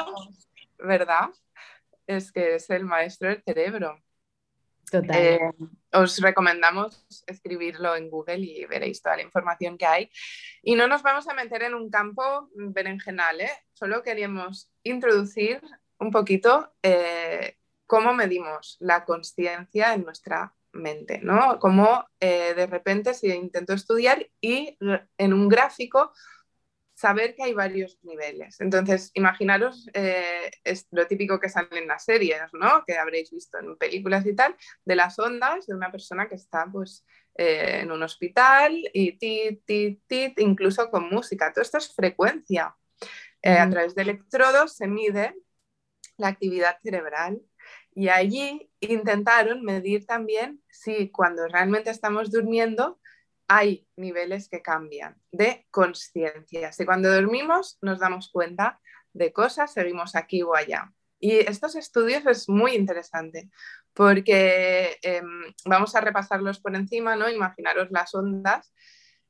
¿verdad? 0.79 1.31
Es 2.07 2.33
que 2.33 2.57
es 2.57 2.71
el 2.71 2.85
maestro 2.85 3.29
del 3.29 3.43
cerebro. 3.43 4.01
Total. 4.91 5.17
Eh, 5.17 5.41
os 5.93 6.21
recomendamos 6.21 7.07
escribirlo 7.27 7.97
en 7.97 8.11
Google 8.11 8.39
y 8.39 8.65
veréis 8.67 9.01
toda 9.01 9.17
la 9.17 9.23
información 9.23 9.79
que 9.79 9.87
hay. 9.87 10.11
Y 10.63 10.75
no 10.75 10.87
nos 10.87 11.03
vamos 11.03 11.27
a 11.29 11.35
meter 11.35 11.63
en 11.63 11.75
un 11.75 11.91
campo 11.91 12.51
berenjenal, 12.55 13.41
¿eh? 13.41 13.51
solo 13.73 14.03
queríamos 14.03 14.71
introducir 14.83 15.61
un 15.99 16.11
poquito 16.11 16.75
eh, 16.83 17.57
cómo 17.87 18.13
medimos 18.15 18.77
la 18.81 19.05
conciencia 19.05 19.95
en 19.95 20.05
nuestra 20.05 20.55
mente, 20.73 21.21
¿no? 21.23 21.59
Cómo 21.61 22.05
eh, 22.21 22.55
de 22.55 22.67
repente 22.67 23.15
se 23.15 23.29
intentó 23.29 23.75
estudiar 23.75 24.29
y 24.41 24.77
en 25.19 25.33
un 25.33 25.49
gráfico 25.49 26.13
saber 26.95 27.35
que 27.35 27.45
hay 27.45 27.55
varios 27.55 27.99
niveles. 28.03 28.61
Entonces, 28.61 29.11
imaginaros 29.15 29.89
eh, 29.95 30.51
es 30.63 30.87
lo 30.91 31.07
típico 31.07 31.41
que 31.41 31.49
sale 31.49 31.79
en 31.79 31.89
las 31.89 32.05
series, 32.05 32.43
¿no? 32.53 32.85
Que 32.87 32.97
habréis 32.97 33.31
visto 33.31 33.59
en 33.59 33.77
películas 33.77 34.27
y 34.27 34.35
tal, 34.35 34.57
de 34.85 34.97
las 34.97 35.19
ondas 35.19 35.67
de 35.67 35.75
una 35.75 35.91
persona 35.91 36.29
que 36.29 36.37
está 36.37 36.67
pues 36.71 37.05
en 37.37 37.91
un 37.91 38.01
hospital 38.05 38.81
y 38.93 39.19
tit, 39.19 39.65
tit, 39.65 40.03
tit, 40.07 40.39
incluso 40.39 40.89
con 40.89 41.09
música. 41.11 41.53
Todo 41.53 41.63
esto 41.63 41.79
es 41.79 41.93
frecuencia. 41.93 42.77
A 43.43 43.69
través 43.69 43.95
de 43.97 44.03
electrodos 44.03 44.77
se 44.77 44.87
mide 44.87 45.35
la 46.17 46.29
actividad 46.29 46.79
cerebral. 46.83 47.41
Y 47.95 48.09
allí 48.09 48.71
intentaron 48.81 49.63
medir 49.63 50.07
también 50.07 50.63
si 50.71 51.11
cuando 51.11 51.47
realmente 51.49 51.91
estamos 51.91 52.31
durmiendo 52.31 53.01
hay 53.47 53.87
niveles 53.97 54.49
que 54.49 54.63
cambian 54.63 55.21
de 55.31 55.67
conciencia. 55.71 56.73
Si 56.73 56.85
cuando 56.85 57.13
dormimos 57.13 57.79
nos 57.83 57.99
damos 58.01 58.31
cuenta 58.31 58.81
de 59.13 59.33
cosas, 59.33 59.73
seguimos 59.73 60.17
aquí 60.17 60.43
o 60.43 60.55
allá. 60.55 60.93
Y 61.21 61.39
estos 61.39 61.77
estudios 61.77 62.27
es 62.27 62.49
muy 62.49 62.75
interesante 62.75 63.51
porque 63.95 64.99
em, 65.03 65.55
vamos 65.65 65.95
a 65.95 66.01
repasarlos 66.01 66.61
por 66.61 66.75
encima, 66.75 67.17
¿no? 67.17 67.31
Imaginaros 67.31 67.91
las 67.91 68.15
ondas. 68.15 68.75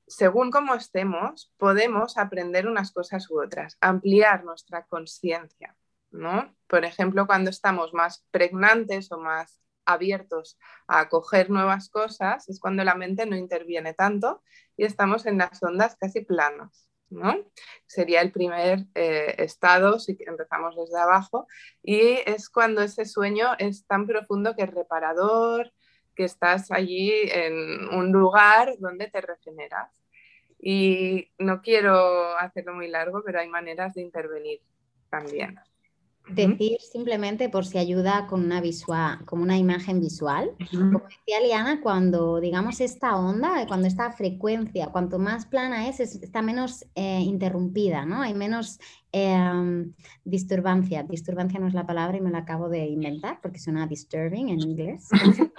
Según 0.06 0.50
cómo 0.50 0.74
estemos, 0.74 1.52
podemos 1.56 2.18
aprender 2.18 2.66
unas 2.66 2.92
cosas 2.92 3.30
u 3.30 3.40
otras, 3.42 3.76
ampliar 3.80 4.44
nuestra 4.44 4.86
conciencia. 4.86 5.76
Por 6.66 6.84
ejemplo, 6.84 7.26
cuando 7.26 7.50
estamos 7.50 7.92
más 7.92 8.24
pregnantes 8.30 9.10
o 9.12 9.18
más 9.18 9.60
abiertos 9.84 10.58
a 10.86 11.00
acoger 11.00 11.50
nuevas 11.50 11.88
cosas, 11.90 12.48
es 12.48 12.60
cuando 12.60 12.84
la 12.84 12.94
mente 12.94 13.26
no 13.26 13.36
interviene 13.36 13.94
tanto 13.94 14.42
y 14.76 14.84
estamos 14.84 15.26
en 15.26 15.38
las 15.38 15.62
ondas 15.62 15.96
casi 15.96 16.20
planas. 16.22 16.88
¿no? 17.10 17.36
Sería 17.86 18.22
el 18.22 18.32
primer 18.32 18.86
eh, 18.94 19.34
estado, 19.38 19.98
si 20.00 20.16
empezamos 20.26 20.74
desde 20.76 20.98
abajo, 20.98 21.46
y 21.82 22.18
es 22.26 22.48
cuando 22.48 22.82
ese 22.82 23.04
sueño 23.04 23.50
es 23.58 23.86
tan 23.86 24.06
profundo 24.06 24.56
que 24.56 24.64
es 24.64 24.70
reparador, 24.70 25.72
que 26.16 26.24
estás 26.24 26.70
allí 26.70 27.12
en 27.30 27.88
un 27.88 28.10
lugar 28.10 28.74
donde 28.78 29.08
te 29.08 29.20
regeneras. 29.20 29.90
Y 30.58 31.30
no 31.38 31.60
quiero 31.60 32.36
hacerlo 32.38 32.74
muy 32.74 32.88
largo, 32.88 33.22
pero 33.24 33.40
hay 33.40 33.48
maneras 33.48 33.94
de 33.94 34.02
intervenir 34.02 34.60
también. 35.10 35.60
Decir 36.28 36.78
simplemente 36.80 37.48
por 37.48 37.66
si 37.66 37.78
ayuda 37.78 38.26
con 38.26 38.42
una 38.42 38.60
visual, 38.60 39.24
como 39.26 39.42
una 39.42 39.58
imagen 39.58 40.00
visual. 40.00 40.52
Como 40.70 41.00
decía 41.00 41.40
Liana, 41.42 41.80
cuando 41.82 42.40
digamos 42.40 42.80
esta 42.80 43.16
onda, 43.16 43.66
cuando 43.66 43.86
esta 43.86 44.10
frecuencia, 44.12 44.88
cuanto 44.88 45.18
más 45.18 45.46
plana 45.46 45.88
es, 45.88 46.00
está 46.00 46.40
menos 46.40 46.86
eh, 46.94 47.20
interrumpida, 47.20 48.06
¿no? 48.06 48.22
Hay 48.22 48.32
menos 48.32 48.80
em, 49.12 49.92
disturbancia. 50.24 51.02
Disturbancia 51.02 51.60
no 51.60 51.68
es 51.68 51.74
la 51.74 51.86
palabra 51.86 52.16
y 52.16 52.20
me 52.20 52.30
la 52.30 52.38
acabo 52.38 52.68
de 52.68 52.86
inventar 52.86 53.40
porque 53.42 53.58
suena 53.58 53.86
disturbing 53.86 54.48
en 54.48 54.60
inglés. 54.60 55.08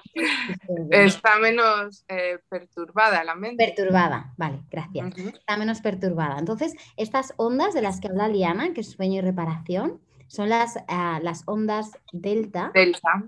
está 0.90 1.38
menos 1.38 2.06
eh, 2.08 2.40
perturbada 2.50 3.24
la 3.24 3.36
mente. 3.36 3.66
Perturbada, 3.66 4.34
vale, 4.38 4.64
gracias. 4.72 5.16
Está 5.18 5.58
menos 5.58 5.82
perturbada. 5.82 6.40
Entonces, 6.40 6.74
estas 6.98 7.34
ondas 7.38 7.76
de 7.76 7.84
las 7.84 8.00
que 8.00 8.08
habla 8.08 8.28
Liana, 8.28 8.74
que 8.74 8.82
es 8.82 8.92
sueño 8.92 9.20
y 9.20 9.22
reparación, 9.22 10.02
son 10.28 10.50
las, 10.50 10.78
ah, 10.88 11.20
las 11.22 11.44
ondas 11.46 11.92
delta. 12.12 12.72
Delta. 12.74 13.24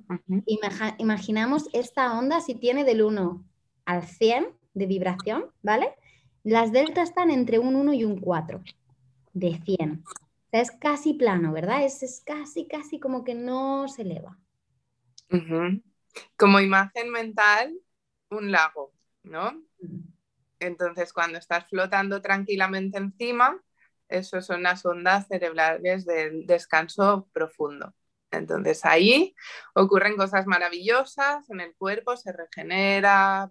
imaginamos 0.98 1.70
esta 1.74 2.18
onda 2.18 2.42
si 2.42 2.56
tiene 2.56 2.84
del 2.84 3.02
1 3.02 3.46
al 3.86 4.04
100 4.04 4.48
de 4.74 4.86
vibración, 4.86 5.46
¿vale? 5.62 5.96
Las 6.44 6.72
delta 6.72 7.02
están 7.02 7.30
entre 7.30 7.60
un 7.60 7.76
1 7.76 7.94
y 7.94 8.04
un 8.04 8.20
4 8.20 8.62
de 9.34 9.60
100. 9.64 10.04
O 10.06 10.50
sea, 10.50 10.62
es 10.62 10.72
casi 10.72 11.14
plano, 11.14 11.52
¿verdad? 11.52 11.84
Es, 11.84 12.04
es 12.04 12.22
casi, 12.26 12.68
casi 12.68 13.00
como 13.00 13.24
que 13.24 13.36
no 13.36 13.88
se 13.88 14.04
eleva. 14.04 14.38
Como 16.38 16.60
imagen 16.60 17.10
mental, 17.12 17.78
un 18.30 18.52
lago, 18.52 18.92
¿no? 19.24 19.62
Entonces, 20.60 21.14
cuando 21.14 21.38
estás 21.38 21.68
flotando 21.68 22.22
tranquilamente 22.22 22.98
encima, 22.98 23.62
eso 24.10 24.42
son 24.42 24.64
las 24.64 24.86
ondas 24.86 25.28
cerebrales 25.28 26.06
del 26.06 26.46
descanso 26.46 27.30
profundo. 27.34 27.94
Entonces 28.32 28.84
ahí 28.86 29.36
ocurren 29.74 30.18
cosas 30.18 30.46
maravillosas, 30.46 31.50
en 31.50 31.62
el 31.62 31.76
cuerpo 31.76 32.18
se 32.18 32.34
regenera, 32.34 33.50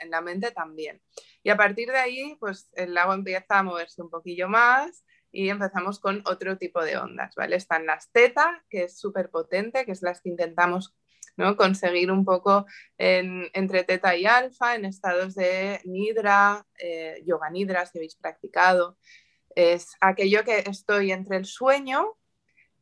en 0.00 0.10
la 0.10 0.20
mente 0.20 0.50
también. 0.50 1.02
Y 1.42 1.50
a 1.50 1.56
partir 1.56 1.90
de 1.90 1.98
ahí, 1.98 2.36
pues 2.40 2.70
el 2.74 2.94
lago 2.94 3.12
empieza 3.14 3.58
a 3.58 3.62
moverse 3.62 4.02
un 4.02 4.10
poquillo 4.10 4.48
más 4.48 5.04
y 5.32 5.48
empezamos 5.48 6.00
con 6.00 6.22
otro 6.26 6.58
tipo 6.58 6.82
de 6.82 6.96
ondas, 6.96 7.34
¿vale? 7.34 7.56
Están 7.56 7.86
las 7.86 8.10
teta, 8.10 8.64
que 8.68 8.84
es 8.84 8.98
súper 8.98 9.30
potente, 9.30 9.84
que 9.84 9.92
es 9.92 10.02
las 10.02 10.20
que 10.20 10.30
intentamos 10.30 10.96
¿no? 11.36 11.56
conseguir 11.56 12.10
un 12.10 12.24
poco 12.24 12.66
entre 12.98 13.84
teta 13.84 14.16
y 14.16 14.26
alfa, 14.26 14.74
en 14.74 14.84
estados 14.84 15.34
de 15.34 15.80
nidra, 15.84 16.66
eh, 16.78 17.22
yoga 17.24 17.50
nidra, 17.50 17.86
si 17.86 17.98
habéis 17.98 18.16
practicado, 18.16 18.98
es 19.54 19.96
aquello 20.00 20.44
que 20.44 20.64
estoy 20.66 21.12
entre 21.12 21.36
el 21.36 21.44
sueño 21.44 22.16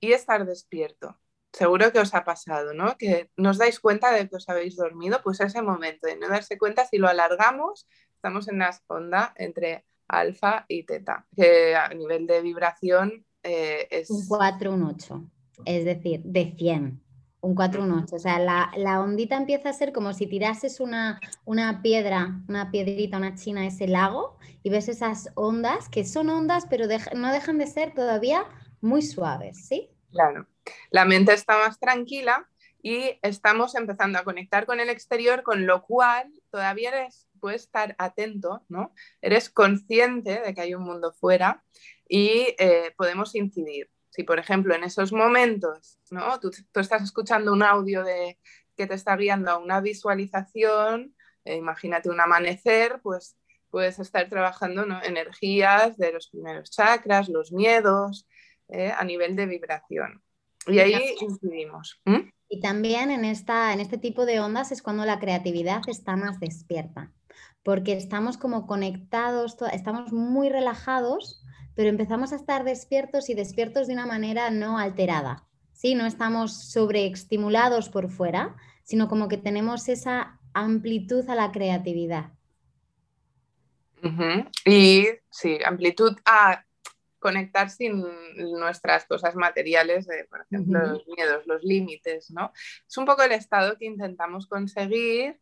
y 0.00 0.12
estar 0.12 0.46
despierto. 0.46 1.18
Seguro 1.52 1.92
que 1.92 2.00
os 2.00 2.14
ha 2.14 2.24
pasado, 2.24 2.74
¿no? 2.74 2.96
Que 2.98 3.30
nos 3.36 3.58
dais 3.58 3.80
cuenta 3.80 4.12
de 4.12 4.28
que 4.28 4.36
os 4.36 4.48
habéis 4.48 4.76
dormido, 4.76 5.20
pues 5.22 5.40
ese 5.40 5.62
momento 5.62 6.06
de 6.06 6.16
no 6.16 6.28
darse 6.28 6.58
cuenta, 6.58 6.86
si 6.86 6.98
lo 6.98 7.08
alargamos, 7.08 7.86
estamos 8.14 8.48
en 8.48 8.58
la 8.58 8.78
onda 8.88 9.32
entre 9.36 9.84
alfa 10.08 10.64
y 10.68 10.84
teta, 10.84 11.26
que 11.34 11.74
a 11.74 11.88
nivel 11.88 12.26
de 12.26 12.42
vibración 12.42 13.24
eh, 13.42 13.88
es... 13.90 14.10
Un 14.10 14.26
4, 14.26 14.72
un 14.72 14.82
8, 14.84 15.30
es 15.64 15.84
decir, 15.84 16.20
de 16.22 16.54
100. 16.56 17.07
Un 17.40 17.54
4, 17.54 17.82
un 17.82 17.92
8. 17.92 18.16
O 18.16 18.18
sea, 18.18 18.38
la, 18.38 19.00
ondita 19.00 19.36
empieza 19.36 19.70
a 19.70 19.72
ser 19.72 19.92
como 19.92 20.12
si 20.12 20.26
tirases 20.26 20.80
una, 20.80 21.20
una, 21.44 21.82
piedra, 21.82 22.40
una 22.48 22.70
piedrita, 22.70 23.16
una 23.16 23.34
china 23.34 23.62
a 23.62 23.66
ese 23.66 23.86
lago 23.86 24.38
y 24.62 24.70
ves 24.70 24.88
esas 24.88 25.30
ondas, 25.34 25.88
que 25.88 26.04
son 26.04 26.30
ondas, 26.30 26.66
pero 26.68 26.86
no 27.14 27.32
dejan 27.32 27.58
de 27.58 27.66
ser 27.66 27.94
todavía 27.94 28.44
muy 28.80 29.02
suaves, 29.02 29.66
¿sí? 29.66 29.90
Claro. 30.10 30.46
La 30.90 31.04
mente 31.04 31.32
está 31.32 31.56
más 31.58 31.78
tranquila 31.78 32.48
y 32.82 33.18
estamos 33.22 33.74
empezando 33.74 34.18
a 34.18 34.24
conectar 34.24 34.66
con 34.66 34.80
el 34.80 34.88
exterior, 34.88 35.42
con 35.42 35.66
lo 35.66 35.82
cual 35.82 36.32
todavía 36.50 36.90
eres, 36.90 37.28
puedes 37.40 37.62
estar 37.62 37.94
atento, 37.98 38.64
¿no? 38.68 38.92
Eres 39.20 39.50
consciente 39.50 40.40
de 40.40 40.54
que 40.54 40.60
hay 40.60 40.74
un 40.74 40.84
mundo 40.84 41.12
fuera 41.12 41.64
y 42.08 42.54
eh, 42.58 42.94
podemos 42.96 43.34
incidir. 43.34 43.90
Si, 44.10 44.24
por 44.24 44.38
ejemplo, 44.38 44.74
en 44.74 44.84
esos 44.84 45.12
momentos, 45.12 45.98
¿no? 46.10 46.40
Tú, 46.40 46.50
estás 46.74 47.02
escuchando 47.02 47.52
un 47.52 47.62
audio 47.62 48.02
de, 48.04 48.38
que 48.76 48.86
te 48.86 48.94
está 48.94 49.16
guiando 49.16 49.50
a 49.50 49.58
una 49.58 49.80
visualización, 49.80 51.14
eh, 51.44 51.56
imagínate 51.56 52.10
un 52.10 52.20
amanecer, 52.20 53.00
pues 53.02 53.36
puedes 53.70 53.98
estar 53.98 54.28
trabajando 54.28 54.84
energías 55.02 55.96
de 55.98 56.12
los 56.12 56.28
primeros 56.28 56.70
chakras, 56.70 57.28
los 57.28 57.52
miedos, 57.52 58.26
eh, 58.68 58.92
a 58.96 59.04
nivel 59.04 59.36
de 59.36 59.46
vibración. 59.46 60.22
Y 60.66 60.78
ahí 60.78 61.16
incidimos. 61.20 62.00
Y 62.48 62.60
también 62.60 63.10
en, 63.10 63.24
esta, 63.24 63.72
en 63.72 63.80
este 63.80 63.98
tipo 63.98 64.26
de 64.26 64.40
ondas 64.40 64.72
es 64.72 64.82
cuando 64.82 65.04
la 65.04 65.18
creatividad 65.18 65.82
está 65.86 66.16
más 66.16 66.40
despierta, 66.40 67.12
porque 67.62 67.92
estamos 67.92 68.36
como 68.36 68.66
conectados, 68.66 69.56
estamos 69.72 70.12
muy 70.12 70.48
relajados 70.48 71.42
pero 71.78 71.90
empezamos 71.90 72.32
a 72.32 72.34
estar 72.34 72.64
despiertos 72.64 73.30
y 73.30 73.34
despiertos 73.34 73.86
de 73.86 73.92
una 73.92 74.04
manera 74.04 74.50
no 74.50 74.80
alterada. 74.80 75.46
¿sí? 75.72 75.94
No 75.94 76.06
estamos 76.06 76.72
sobreestimulados 76.72 77.88
por 77.88 78.10
fuera, 78.10 78.56
sino 78.82 79.06
como 79.06 79.28
que 79.28 79.36
tenemos 79.36 79.88
esa 79.88 80.40
amplitud 80.54 81.30
a 81.30 81.36
la 81.36 81.52
creatividad. 81.52 82.32
Y 84.64 85.06
sí, 85.30 85.60
amplitud 85.64 86.18
a 86.24 86.64
conectar 87.20 87.70
sin 87.70 88.04
nuestras 88.58 89.04
cosas 89.04 89.36
materiales, 89.36 90.08
por 90.28 90.40
ejemplo, 90.40 90.84
los 90.84 91.06
miedos, 91.06 91.46
los 91.46 91.62
límites, 91.62 92.32
¿no? 92.32 92.50
Es 92.88 92.98
un 92.98 93.04
poco 93.06 93.22
el 93.22 93.30
estado 93.30 93.78
que 93.78 93.84
intentamos 93.84 94.48
conseguir 94.48 95.38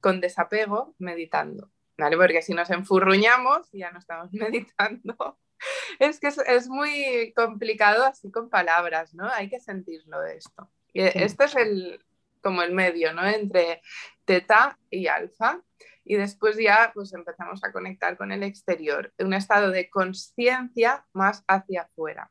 con 0.00 0.22
desapego 0.22 0.94
meditando, 0.96 1.70
¿vale? 1.98 2.16
Porque 2.16 2.40
si 2.40 2.54
nos 2.54 2.70
enfurruñamos 2.70 3.68
ya 3.70 3.90
no 3.90 3.98
estamos 3.98 4.32
meditando 4.32 5.36
es 5.98 6.20
que 6.20 6.28
es, 6.28 6.68
muy 6.68 7.32
complicado 7.34 8.04
así 8.04 8.30
con 8.30 8.50
palabras, 8.50 9.14
¿no? 9.14 9.28
Hay 9.28 9.48
que 9.48 9.60
sentirlo 9.60 10.24
esto. 10.24 10.70
Y 10.92 11.02
Este 11.02 11.44
es 11.44 11.56
el, 11.56 12.04
como 12.42 12.62
el 12.62 12.72
medio, 12.72 13.12
¿no? 13.12 13.26
Entre 13.26 13.82
teta 14.24 14.78
y 14.90 15.06
alfa. 15.06 15.60
Y 16.04 16.16
después 16.16 16.56
ya 16.58 16.90
pues 16.94 17.14
empezamos 17.14 17.64
a 17.64 17.72
conectar 17.72 18.16
con 18.16 18.30
el 18.30 18.42
exterior, 18.42 19.12
un 19.18 19.32
estado 19.32 19.70
de 19.70 19.88
conciencia 19.88 21.06
más 21.14 21.42
hacia 21.48 21.82
afuera. 21.82 22.30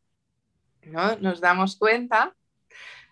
¿no? 0.84 1.16
Nos 1.18 1.42
damos 1.42 1.78
cuenta 1.78 2.36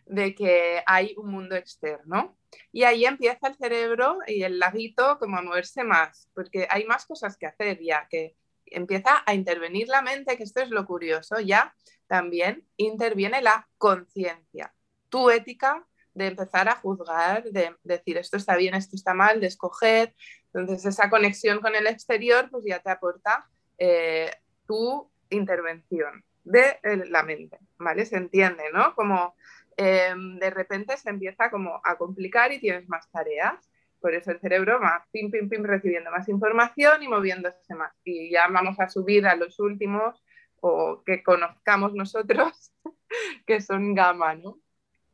de 0.06 0.36
que 0.36 0.84
hay 0.86 1.16
un 1.18 1.32
mundo 1.32 1.56
externo. 1.56 2.38
Y 2.72 2.84
ahí 2.84 3.06
empieza 3.06 3.48
el 3.48 3.56
cerebro 3.56 4.20
y 4.28 4.44
el 4.44 4.60
laguito 4.60 5.18
como 5.20 5.38
a 5.38 5.42
moverse 5.42 5.84
más, 5.84 6.30
porque 6.34 6.68
hay 6.70 6.86
más 6.86 7.06
cosas 7.06 7.38
que 7.38 7.46
hacer 7.46 7.80
ya, 7.82 8.08
que 8.10 8.36
empieza 8.72 9.24
a 9.26 9.34
intervenir 9.34 9.88
la 9.88 10.02
mente, 10.02 10.38
que 10.38 10.44
esto 10.44 10.62
es 10.62 10.70
lo 10.70 10.86
curioso, 10.86 11.40
ya 11.40 11.74
también 12.08 12.66
interviene 12.78 13.42
la 13.42 13.68
conciencia, 13.78 14.74
tu 15.10 15.30
ética 15.30 15.86
de 16.14 16.28
empezar 16.28 16.68
a 16.68 16.76
juzgar, 16.76 17.44
de 17.44 17.76
decir 17.84 18.18
esto 18.18 18.38
está 18.38 18.56
bien, 18.56 18.74
esto 18.74 18.96
está 18.96 19.14
mal, 19.14 19.40
de 19.40 19.48
escoger. 19.48 20.14
Entonces 20.54 20.86
esa 20.86 21.10
conexión 21.10 21.60
con 21.60 21.76
el 21.76 21.88
exterior 21.88 22.50
pues 22.50 22.66
ya 22.66 22.80
te 22.80 22.90
aporta 22.90 23.48
eh, 23.78 24.32
tu 24.68 25.10
intervención 25.30 26.24
de 26.44 26.80
la 27.10 27.24
mente, 27.24 27.60
¿vale? 27.78 28.06
Se 28.06 28.18
entiende, 28.18 28.64
¿no? 28.74 28.94
Como 28.96 29.36
em, 29.78 30.38
de 30.40 30.50
repente 30.50 30.98
se 30.98 31.10
empieza 31.10 31.50
como 31.50 31.80
a 31.84 31.98
complicar 31.98 32.52
y 32.52 32.60
tienes 32.60 32.90
más 32.90 33.10
tareas 33.12 33.71
por 34.02 34.14
eso 34.14 34.32
el 34.32 34.40
cerebro 34.40 34.80
va 34.82 35.06
pim, 35.12 35.32
pim, 35.32 35.48
pim, 35.48 35.64
recibiendo 35.64 36.12
más 36.12 36.28
información 36.28 37.04
y 37.04 37.08
moviéndose 37.08 37.76
más. 37.76 37.94
Y 38.04 38.32
ya 38.32 38.48
vamos 38.48 38.80
a 38.80 38.90
subir 38.90 39.28
a 39.28 39.36
los 39.36 39.60
últimos 39.60 40.22
o 40.60 41.04
que 41.06 41.24
conozcamos 41.24 41.94
nosotros, 41.94 42.74
que 43.46 43.62
son 43.62 43.94
gamma, 43.94 44.36
¿no? 44.36 44.58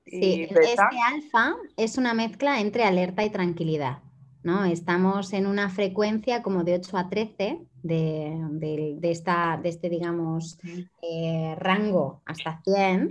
Sí, 0.05 0.47
este 0.49 0.77
alfa 1.05 1.55
es 1.75 1.97
una 1.97 2.13
mezcla 2.13 2.61
entre 2.61 2.85
alerta 2.85 3.25
y 3.25 3.29
tranquilidad. 3.29 3.99
¿no? 4.47 4.63
Estamos 4.63 5.33
en 5.33 5.45
una 5.45 5.69
frecuencia 5.69 6.41
como 6.41 6.63
de 6.63 6.75
8 6.75 6.97
a 6.97 7.09
13 7.09 7.59
de, 7.83 8.97
esta, 9.03 9.59
de 9.61 9.67
este, 9.67 9.89
digamos, 9.89 10.57
eh, 11.01 11.53
rango 11.59 12.21
hasta 12.25 12.61
100, 12.63 13.09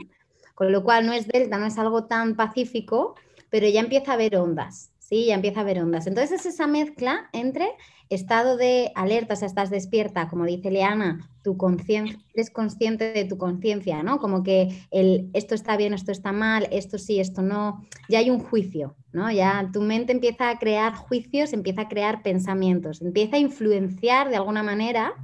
con 0.54 0.72
lo 0.72 0.82
cual 0.82 1.04
no 1.04 1.12
es 1.12 1.28
delta, 1.28 1.58
no 1.58 1.66
es 1.66 1.76
algo 1.76 2.04
tan 2.04 2.36
pacífico, 2.36 3.16
pero 3.50 3.68
ya 3.68 3.80
empieza 3.80 4.12
a 4.12 4.14
haber 4.14 4.36
ondas. 4.36 4.92
¿Sí? 5.08 5.26
Ya 5.26 5.34
empieza 5.34 5.60
a 5.60 5.62
haber 5.62 5.80
ondas. 5.80 6.06
Entonces 6.06 6.40
es 6.40 6.46
esa 6.46 6.66
mezcla 6.66 7.28
entre 7.32 7.68
estado 8.08 8.56
de 8.56 8.92
alerta, 8.94 9.34
o 9.34 9.36
sea, 9.36 9.46
estás 9.46 9.70
despierta, 9.70 10.28
como 10.28 10.44
dice 10.44 10.70
Leana, 10.70 11.28
tu 11.42 11.56
conciencia, 11.56 12.18
eres 12.34 12.50
consciente 12.50 13.12
de 13.12 13.24
tu 13.24 13.36
conciencia, 13.36 14.02
¿no? 14.02 14.18
Como 14.18 14.42
que 14.42 14.86
el 14.90 15.30
esto 15.32 15.54
está 15.54 15.76
bien, 15.76 15.92
esto 15.92 16.12
está 16.12 16.32
mal, 16.32 16.68
esto 16.70 16.98
sí, 16.98 17.18
esto 17.18 17.42
no, 17.42 17.84
ya 18.08 18.20
hay 18.20 18.30
un 18.30 18.38
juicio, 18.38 18.96
¿no? 19.12 19.30
Ya 19.30 19.70
tu 19.72 19.80
mente 19.80 20.12
empieza 20.12 20.50
a 20.50 20.58
crear 20.58 20.94
juicios, 20.94 21.52
empieza 21.52 21.82
a 21.82 21.88
crear 21.88 22.22
pensamientos, 22.22 23.02
empieza 23.02 23.36
a 23.36 23.40
influenciar 23.40 24.28
de 24.28 24.36
alguna 24.36 24.62
manera 24.62 25.14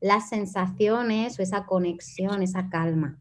las 0.00 0.28
sensaciones 0.28 1.38
o 1.38 1.42
esa 1.42 1.66
conexión, 1.66 2.42
esa 2.42 2.68
calma. 2.68 3.18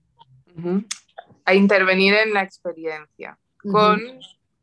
a 1.46 1.54
intervenir 1.54 2.13
en 2.15 2.34
la 2.34 2.41
experiencia 2.44 3.38
con 3.62 4.00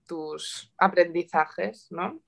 tus 0.09 0.73
aprendizajes, 0.77 1.87
¿no? 1.90 2.21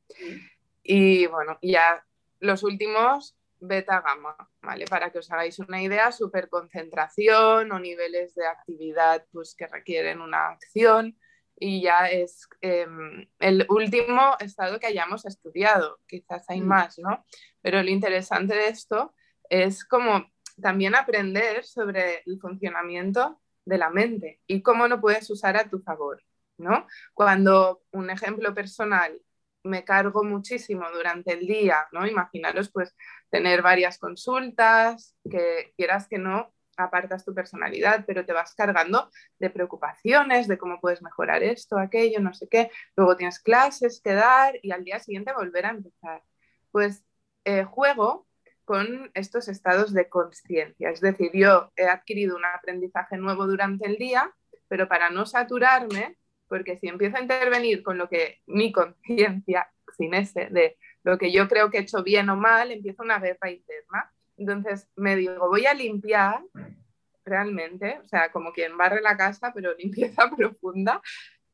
Y 0.84 1.26
bueno, 1.26 1.58
ya 1.62 2.06
los 2.38 2.62
últimos, 2.62 3.36
beta 3.58 4.00
gamma, 4.00 4.36
¿vale? 4.62 4.84
Para 4.86 5.10
que 5.10 5.18
os 5.18 5.30
hagáis 5.32 5.58
una 5.58 5.82
idea, 5.82 6.12
superconcentración 6.12 7.72
o 7.72 7.78
niveles 7.80 8.34
de 8.34 8.46
actividad 8.46 9.26
pues, 9.32 9.54
que 9.56 9.66
requieren 9.66 10.20
una 10.20 10.50
acción 10.50 11.18
y 11.56 11.82
ya 11.82 12.06
es 12.06 12.48
em, 12.62 13.28
el 13.38 13.66
último 13.68 14.36
estado 14.40 14.80
que 14.80 14.86
hayamos 14.86 15.26
estudiado, 15.26 15.98
quizás 16.06 16.48
hay 16.48 16.62
mm. 16.62 16.66
más, 16.66 16.98
¿no? 16.98 17.24
Pero 17.60 17.82
lo 17.82 17.90
interesante 17.90 18.54
de 18.54 18.68
esto 18.68 19.14
es 19.50 19.84
como 19.84 20.30
también 20.60 20.94
aprender 20.94 21.64
sobre 21.64 22.22
el 22.24 22.38
funcionamiento 22.40 23.40
de 23.64 23.78
la 23.78 23.90
mente 23.90 24.40
y 24.46 24.62
cómo 24.62 24.88
lo 24.88 25.00
puedes 25.00 25.28
usar 25.30 25.56
a 25.56 25.68
tu 25.68 25.80
favor, 25.80 26.22
¿no? 26.60 26.86
Cuando 27.14 27.82
un 27.92 28.10
ejemplo 28.10 28.54
personal 28.54 29.20
me 29.62 29.84
cargo 29.84 30.24
muchísimo 30.24 30.86
durante 30.92 31.32
el 31.32 31.46
día, 31.46 31.86
¿no? 31.92 32.06
Imaginaros 32.06 32.70
pues 32.70 32.96
tener 33.30 33.62
varias 33.62 33.98
consultas, 33.98 35.14
que 35.30 35.72
quieras 35.76 36.08
que 36.08 36.18
no, 36.18 36.52
apartas 36.76 37.24
tu 37.24 37.34
personalidad, 37.34 38.04
pero 38.06 38.24
te 38.24 38.32
vas 38.32 38.54
cargando 38.54 39.10
de 39.38 39.50
preocupaciones, 39.50 40.48
de 40.48 40.58
cómo 40.58 40.80
puedes 40.80 41.02
mejorar 41.02 41.42
esto, 41.42 41.78
aquello, 41.78 42.20
no 42.20 42.32
sé 42.34 42.48
qué. 42.48 42.70
Luego 42.96 43.16
tienes 43.16 43.40
clases 43.40 44.00
que 44.02 44.14
dar 44.14 44.58
y 44.62 44.72
al 44.72 44.84
día 44.84 44.98
siguiente 44.98 45.32
volver 45.32 45.66
a 45.66 45.70
empezar. 45.70 46.22
Pues 46.70 47.04
eh, 47.44 47.64
juego 47.64 48.26
con 48.64 49.10
estos 49.14 49.48
estados 49.48 49.92
de 49.92 50.08
conciencia. 50.08 50.90
Es 50.90 51.00
decir, 51.00 51.30
yo 51.34 51.72
he 51.76 51.86
adquirido 51.86 52.36
un 52.36 52.44
aprendizaje 52.44 53.16
nuevo 53.16 53.46
durante 53.46 53.86
el 53.86 53.96
día, 53.96 54.32
pero 54.68 54.88
para 54.88 55.10
no 55.10 55.26
saturarme, 55.26 56.16
porque 56.50 56.76
si 56.76 56.88
empiezo 56.88 57.16
a 57.16 57.22
intervenir 57.22 57.82
con 57.84 57.96
lo 57.96 58.08
que 58.08 58.40
mi 58.46 58.72
conciencia, 58.72 59.70
sin 59.96 60.12
ese, 60.14 60.48
de 60.50 60.76
lo 61.04 61.16
que 61.16 61.30
yo 61.30 61.48
creo 61.48 61.70
que 61.70 61.78
he 61.78 61.82
hecho 61.82 62.02
bien 62.02 62.28
o 62.28 62.36
mal, 62.36 62.72
empieza 62.72 63.04
una 63.04 63.20
guerra 63.20 63.50
interna. 63.50 64.12
Entonces 64.36 64.88
me 64.96 65.14
digo, 65.14 65.48
voy 65.48 65.66
a 65.66 65.74
limpiar 65.74 66.42
realmente, 67.24 68.00
o 68.02 68.08
sea, 68.08 68.32
como 68.32 68.52
quien 68.52 68.76
barre 68.76 69.00
la 69.00 69.16
casa, 69.16 69.52
pero 69.54 69.74
limpieza 69.78 70.28
profunda. 70.36 71.00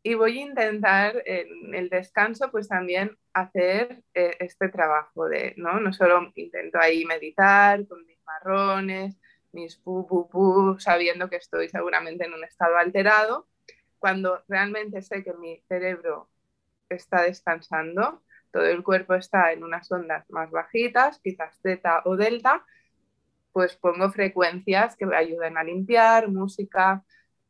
Y 0.02 0.14
voy 0.14 0.38
a 0.38 0.42
intentar 0.42 1.22
en 1.26 1.74
el 1.74 1.90
descanso, 1.90 2.50
pues 2.50 2.68
también 2.68 3.18
hacer 3.34 4.02
eh, 4.14 4.36
este 4.38 4.68
trabajo 4.68 5.28
de, 5.28 5.52
¿no? 5.56 5.80
No 5.80 5.92
solo 5.92 6.32
intento 6.36 6.78
ahí 6.78 7.04
meditar 7.04 7.86
con 7.88 8.06
mis 8.06 8.18
marrones, 8.24 9.18
mis 9.52 9.76
pu, 9.76 10.06
pu, 10.06 10.28
pu, 10.28 10.76
sabiendo 10.78 11.28
que 11.28 11.36
estoy 11.36 11.68
seguramente 11.68 12.24
en 12.24 12.34
un 12.34 12.44
estado 12.44 12.78
alterado, 12.78 13.48
cuando 13.98 14.42
realmente 14.48 15.02
sé 15.02 15.24
que 15.24 15.34
mi 15.34 15.60
cerebro 15.68 16.28
está 16.88 17.22
descansando, 17.22 18.22
todo 18.50 18.66
el 18.66 18.82
cuerpo 18.82 19.14
está 19.14 19.52
en 19.52 19.64
unas 19.64 19.90
ondas 19.90 20.28
más 20.30 20.50
bajitas, 20.50 21.20
quizás 21.20 21.60
teta 21.60 22.02
o 22.04 22.16
delta, 22.16 22.64
pues 23.52 23.76
pongo 23.76 24.10
frecuencias 24.10 24.96
que 24.96 25.06
me 25.06 25.16
ayuden 25.16 25.56
a 25.58 25.64
limpiar, 25.64 26.28
música, 26.28 27.04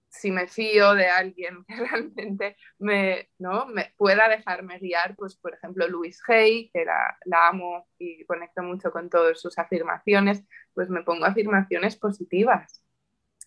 si 0.09 0.30
me 0.30 0.48
fío 0.48 0.94
de 0.94 1.06
alguien 1.09 1.64
que 1.68 1.76
realmente 1.76 2.56
me, 2.78 3.30
¿no? 3.38 3.66
me 3.66 3.92
pueda 3.96 4.28
dejarme 4.28 4.78
guiar, 4.78 5.14
pues 5.16 5.37
por 5.37 5.54
ejemplo 5.54 5.87
Louise 5.88 6.20
Hay, 6.28 6.70
que 6.70 6.85
la, 6.85 7.18
la, 7.24 7.48
amo 7.48 7.88
y 7.98 8.24
conecto 8.24 8.62
mucho 8.62 8.90
con 8.90 9.11
todas 9.11 9.40
sus 9.40 9.59
afirmaciones, 9.59 10.44
pues 10.74 10.88
me 10.90 11.02
pongo 11.02 11.26
afirmaciones 11.26 11.96
positivas 11.96 12.86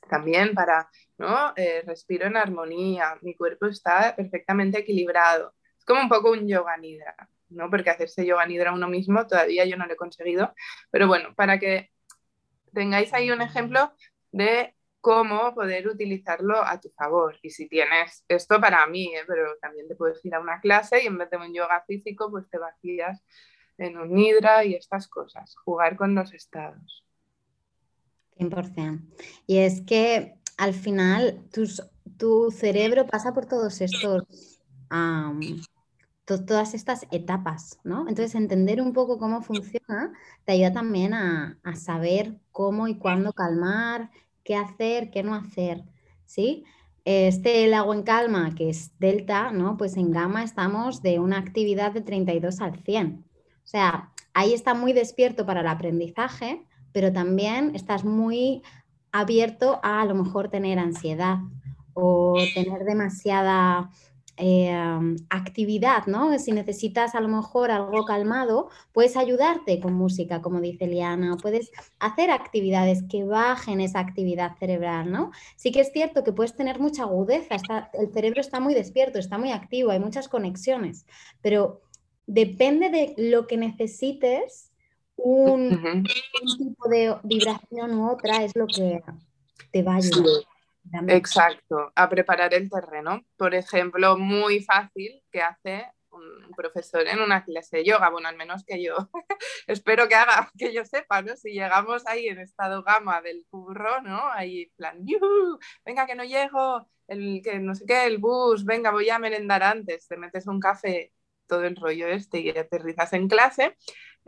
también 0.08 0.54
para, 0.54 0.90
¿no? 1.18 1.54
Eh, 1.56 1.84
respiro 1.86 2.28
en 2.28 2.38
armonía, 2.38 3.18
mi 3.22 3.36
cuerpo 3.36 3.68
está 3.68 4.16
perfectamente 4.16 4.80
equilibrado. 4.80 5.54
Es 5.78 5.86
como 5.86 6.02
un 6.02 6.10
poco 6.10 6.32
un 6.32 6.48
yoga 6.48 6.78
nidra, 6.78 7.16
¿no? 7.50 7.70
Porque 7.70 7.90
hacerse 7.90 8.26
yoga 8.26 8.46
nidra 8.46 8.74
uno 8.74 8.88
mismo 8.88 9.26
todavía 9.28 9.66
yo 9.66 9.78
no 9.78 9.86
lo 9.86 9.94
he 9.94 9.98
conseguido, 9.98 10.54
pero 10.92 11.08
bueno, 11.08 11.34
para 11.36 11.60
que 11.60 11.92
tengáis 12.74 13.14
ahí 13.14 13.32
un 13.32 13.42
ejemplo 13.42 13.94
de 14.32 14.76
cómo 15.02 15.54
poder 15.56 15.88
utilizarlo 15.88 16.64
a 16.64 16.80
tu 16.80 16.90
favor. 16.92 17.38
Y 17.42 17.50
si 17.52 17.68
tienes 17.68 18.26
esto 18.28 18.60
para 18.60 18.86
mí, 18.88 19.16
¿eh? 19.16 19.24
pero 19.28 19.58
también 19.62 19.88
te 19.88 19.96
puedes 19.96 20.24
ir 20.26 20.36
a 20.36 20.40
una 20.40 20.60
clase 20.60 21.04
y 21.04 21.08
en 21.08 21.18
vez 21.18 21.30
de 21.30 21.38
un 21.38 21.54
yoga 21.54 21.84
físico, 21.88 22.30
pues 22.30 22.50
te 22.50 22.58
vacías 22.58 23.24
en 23.78 23.98
un 23.98 24.14
nidra 24.14 24.66
y 24.66 24.76
estas 24.76 25.08
cosas, 25.08 25.56
jugar 25.64 25.96
con 25.96 26.14
los 26.16 26.34
estados. 26.34 27.06
100%. 28.40 29.02
Y 29.46 29.58
es 29.58 29.82
que 29.82 30.36
al 30.58 30.74
final 30.74 31.44
tu 32.18 32.52
cerebro 32.52 33.06
pasa 33.06 33.34
por 33.34 33.46
todos 33.46 33.82
estos 33.82 34.24
todas 36.38 36.74
estas 36.74 37.08
etapas, 37.12 37.80
¿no? 37.84 38.02
Entonces, 38.08 38.36
entender 38.36 38.82
un 38.82 38.94
poco 38.94 39.18
cómo 39.18 39.42
funciona 39.42 40.14
te 40.46 40.54
ayuda 40.54 40.74
también 40.74 41.14
a, 41.14 41.58
saber 41.76 42.40
cómo 42.52 42.88
y 42.88 42.96
cuándo 42.96 43.34
calmar, 43.34 44.12
qué 44.44 44.56
hacer, 44.56 45.10
qué 45.12 45.24
no 45.24 45.34
hacer, 45.34 45.84
¿sí? 46.26 46.66
Este 47.06 47.68
lago 47.68 47.94
en 47.94 48.04
calma, 48.04 48.54
que 48.56 48.70
es 48.70 48.92
delta, 49.00 49.52
¿no? 49.52 49.78
Pues 49.78 49.98
en 49.98 50.12
gamma 50.12 50.44
estamos 50.44 51.02
de 51.02 51.20
una 51.20 51.40
actividad 51.40 51.92
de 51.92 52.02
32 52.02 52.62
al 52.62 52.78
100. 52.84 53.26
O 53.64 53.68
sea, 53.68 54.12
ahí 54.34 54.54
está 54.54 54.74
muy 54.74 54.94
despierto 54.94 55.46
para 55.46 55.62
el 55.62 55.68
aprendizaje, 55.68 56.66
pero 57.00 57.14
también 57.14 57.72
estás 57.76 58.04
muy 58.04 58.62
abierto 59.14 59.80
a 59.84 60.02
a 60.02 60.06
lo 60.06 60.16
mejor 60.16 60.50
tener 60.50 60.80
ansiedad 60.80 61.38
o 61.94 62.36
tener 62.54 62.84
demasiada 62.84 63.90
Em, 64.42 65.18
actividad, 65.30 66.06
¿no? 66.08 66.40
Si 66.40 66.54
necesitas 66.54 67.14
a 67.14 67.20
lo 67.20 67.28
mejor 67.28 67.72
algo 67.72 68.06
calmado, 68.06 68.70
puedes 68.94 69.18
ayudarte 69.18 69.82
con 69.82 69.94
música, 69.94 70.42
como 70.42 70.62
dice 70.62 70.88
Liana, 70.88 71.36
puedes 71.36 71.72
hacer 72.00 72.32
actividades 72.32 73.04
que 73.04 73.26
bajen 73.26 73.82
esa 73.82 74.00
actividad 74.00 74.56
cerebral, 74.58 75.12
¿no? 75.12 75.32
Sí 75.58 75.74
que 75.74 75.82
es 75.82 75.92
cierto 75.92 76.24
que 76.24 76.32
puedes 76.32 76.56
tener 76.56 76.80
mucha 76.80 77.04
agudeza, 77.04 77.58
el 77.92 78.14
cerebro 78.14 78.40
está 78.40 78.62
muy 78.62 78.74
despierto, 78.74 79.20
está 79.20 79.38
muy 79.38 79.52
activo, 79.52 79.92
hay 79.92 80.00
muchas 80.00 80.30
conexiones, 80.30 81.06
pero 81.42 81.82
depende 82.26 82.90
de 82.90 83.16
lo 83.18 83.46
que 83.46 83.58
necesites, 83.58 84.69
un, 85.24 86.04
tipo 86.58 86.90
de 86.90 87.16
vibración 87.24 87.94
u 87.94 88.12
otra 88.12 88.44
es 88.44 88.56
lo 88.56 88.68
que 88.68 89.02
te 89.72 89.84
va 89.84 89.94
a 89.94 89.98
ayudar. 89.98 90.44
Exacto, 91.08 91.92
a 91.96 92.10
preparar 92.10 92.54
el 92.54 92.70
terreno. 92.70 93.24
Por 93.38 93.54
ejemplo, 93.54 94.18
muy 94.18 94.62
fácil 94.62 95.22
que 95.32 95.42
hace 95.42 95.86
un 96.12 96.52
profesor 96.56 97.08
en 97.08 97.22
una 97.22 97.44
clase 97.44 97.78
de 97.78 97.86
yoga, 97.86 98.10
bueno, 98.10 98.28
al 98.28 98.36
menos 98.36 98.64
que 98.66 98.82
yo 98.82 98.96
espero 99.68 100.08
que 100.08 100.16
haga, 100.16 100.52
que 100.58 100.74
yo 100.74 100.84
sepa, 100.86 101.22
¿no? 101.22 101.36
Si 101.36 101.52
llegamos 101.52 102.06
ahí 102.08 102.28
en 102.28 102.40
estado 102.40 102.84
gama 102.84 103.22
del 103.22 103.46
curro, 103.50 104.02
¿no? 104.02 104.32
Ahí 104.32 104.72
plan, 104.76 105.06
venga 105.86 106.08
que 106.08 106.16
no 106.16 106.24
llego, 106.24 106.88
el 107.08 107.42
que 107.44 107.60
no 107.60 107.76
sé 107.76 107.86
qué, 107.86 108.06
el 108.06 108.18
bus, 108.18 108.66
venga, 108.66 108.92
voy 108.92 109.10
a 109.10 109.20
merendar 109.20 109.64
antes, 109.64 110.08
te 110.08 110.18
metes 110.18 110.48
un 110.48 110.60
café, 110.60 111.14
todo 111.50 111.66
el 111.66 111.76
rollo 111.76 112.08
este 112.08 112.40
y 112.40 112.50
aterrizas 112.50 113.12
en 113.12 113.28
clase, 113.28 113.76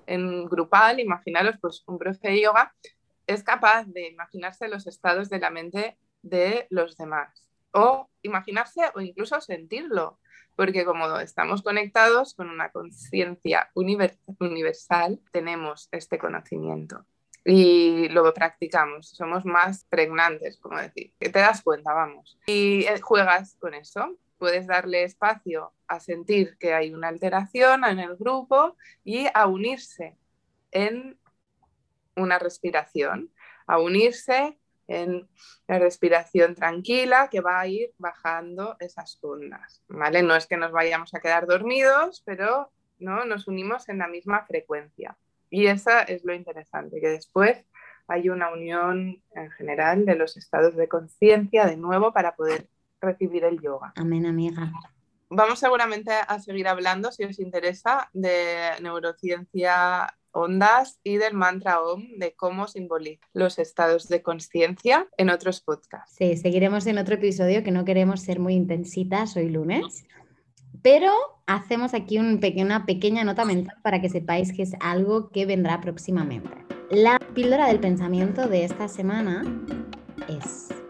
en 0.07 0.45
grupal, 0.45 0.99
imaginaros, 0.99 1.55
pues 1.61 1.83
un 1.87 1.97
profe 1.97 2.29
de 2.29 2.41
yoga 2.41 2.73
es 3.27 3.43
capaz 3.43 3.85
de 3.85 4.07
imaginarse 4.07 4.67
los 4.67 4.87
estados 4.87 5.29
de 5.29 5.39
la 5.39 5.49
mente 5.49 5.97
de 6.21 6.67
los 6.69 6.97
demás. 6.97 7.47
O 7.71 8.09
imaginarse 8.23 8.81
o 8.95 8.99
incluso 8.99 9.39
sentirlo, 9.39 10.19
porque 10.57 10.83
como 10.83 11.19
estamos 11.19 11.61
conectados 11.61 12.33
con 12.33 12.49
una 12.49 12.69
conciencia 12.71 13.71
universal, 13.75 15.21
tenemos 15.31 15.87
este 15.93 16.17
conocimiento 16.17 17.05
y 17.43 18.07
lo 18.09 18.33
practicamos, 18.33 19.09
somos 19.09 19.45
más 19.45 19.85
pregnantes, 19.85 20.57
como 20.57 20.79
decir, 20.79 21.11
que 21.19 21.29
te 21.29 21.39
das 21.39 21.61
cuenta, 21.61 21.93
vamos. 21.93 22.37
Y 22.45 22.83
eh, 22.85 22.99
juegas 23.01 23.55
con 23.59 23.73
eso, 23.73 24.15
puedes 24.41 24.65
darle 24.65 25.03
espacio 25.03 25.71
a 25.85 25.99
sentir 25.99 26.57
que 26.57 26.73
hay 26.73 26.95
una 26.95 27.09
alteración 27.09 27.85
en 27.85 27.99
el 27.99 28.15
grupo 28.15 28.75
y 29.03 29.27
a 29.35 29.45
unirse 29.45 30.17
en 30.71 31.19
una 32.15 32.39
respiración, 32.39 33.31
a 33.67 33.77
unirse 33.77 34.57
en 34.87 35.29
la 35.67 35.77
respiración 35.77 36.55
tranquila 36.55 37.29
que 37.29 37.39
va 37.39 37.59
a 37.59 37.67
ir 37.67 37.93
bajando 37.99 38.77
esas 38.79 39.19
ondas, 39.21 39.83
¿vale? 39.87 40.23
No 40.23 40.35
es 40.35 40.47
que 40.47 40.57
nos 40.57 40.71
vayamos 40.71 41.13
a 41.13 41.19
quedar 41.19 41.45
dormidos, 41.45 42.23
pero 42.25 42.71
¿no? 42.97 43.23
nos 43.25 43.47
unimos 43.47 43.89
en 43.89 43.99
la 43.99 44.07
misma 44.07 44.47
frecuencia. 44.47 45.15
Y 45.51 45.67
esa 45.67 46.01
es 46.01 46.25
lo 46.25 46.33
interesante, 46.33 46.99
que 46.99 47.09
después 47.09 47.63
hay 48.07 48.29
una 48.29 48.51
unión 48.51 49.21
en 49.35 49.51
general 49.51 50.03
de 50.03 50.15
los 50.15 50.35
estados 50.35 50.75
de 50.75 50.87
conciencia 50.87 51.67
de 51.67 51.77
nuevo 51.77 52.11
para 52.11 52.35
poder 52.35 52.65
recibir 53.01 53.43
el 53.43 53.59
yoga. 53.59 53.93
Amén, 53.95 54.25
amiga. 54.25 54.71
Vamos 55.29 55.59
seguramente 55.59 56.11
a 56.11 56.39
seguir 56.39 56.67
hablando, 56.67 57.11
si 57.11 57.23
os 57.23 57.39
interesa, 57.39 58.09
de 58.13 58.71
neurociencia 58.81 60.13
ondas 60.33 60.99
y 61.03 61.17
del 61.17 61.33
mantra 61.33 61.81
OM, 61.81 62.17
de 62.17 62.33
cómo 62.33 62.67
simboliza 62.67 63.25
los 63.33 63.59
estados 63.59 64.07
de 64.07 64.21
conciencia 64.21 65.07
en 65.17 65.29
otros 65.29 65.61
podcasts. 65.61 66.15
Sí, 66.17 66.35
seguiremos 66.37 66.85
en 66.87 66.97
otro 66.97 67.15
episodio 67.15 67.63
que 67.63 67.71
no 67.71 67.85
queremos 67.85 68.21
ser 68.21 68.39
muy 68.39 68.55
intensitas 68.55 69.35
hoy 69.35 69.49
lunes, 69.49 70.05
pero 70.81 71.11
hacemos 71.47 71.93
aquí 71.93 72.17
un 72.17 72.39
una 72.57 72.85
pequeña 72.85 73.23
nota 73.23 73.45
mental 73.45 73.77
para 73.83 74.01
que 74.01 74.09
sepáis 74.09 74.53
que 74.53 74.63
es 74.63 74.73
algo 74.79 75.29
que 75.29 75.45
vendrá 75.45 75.81
próximamente. 75.81 76.49
La 76.89 77.19
píldora 77.33 77.67
del 77.67 77.79
pensamiento 77.79 78.47
de 78.47 78.65
esta 78.65 78.87
semana 78.87 79.43
es... 80.27 80.80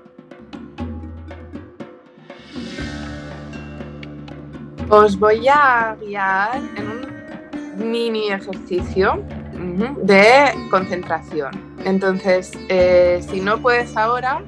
Os 4.94 5.18
voy 5.18 5.48
a 5.48 5.96
guiar 6.02 6.58
en 6.76 6.90
un 6.90 7.92
mini 7.92 8.30
ejercicio 8.30 9.24
de 10.04 10.52
concentración. 10.70 11.78
Entonces, 11.86 12.52
eh, 12.68 13.26
si 13.26 13.40
no 13.40 13.58
puedes 13.62 13.96
ahora, 13.96 14.44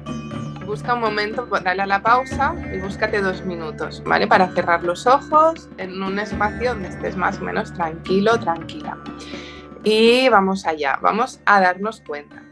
busca 0.66 0.92
un 0.92 1.00
momento, 1.00 1.46
dale 1.46 1.80
a 1.80 1.86
la 1.86 2.02
pausa 2.02 2.54
y 2.74 2.78
búscate 2.78 3.22
dos 3.22 3.42
minutos, 3.46 4.02
¿vale? 4.04 4.26
Para 4.26 4.48
cerrar 4.48 4.84
los 4.84 5.06
ojos 5.06 5.70
en 5.78 6.02
un 6.02 6.18
espacio 6.18 6.74
donde 6.74 6.90
estés 6.90 7.16
más 7.16 7.38
o 7.38 7.44
menos 7.44 7.72
tranquilo, 7.72 8.38
tranquila. 8.38 8.98
Y 9.82 10.28
vamos 10.28 10.66
allá, 10.66 10.98
vamos 11.00 11.40
a 11.46 11.62
darnos 11.62 12.02
cuenta, 12.02 12.42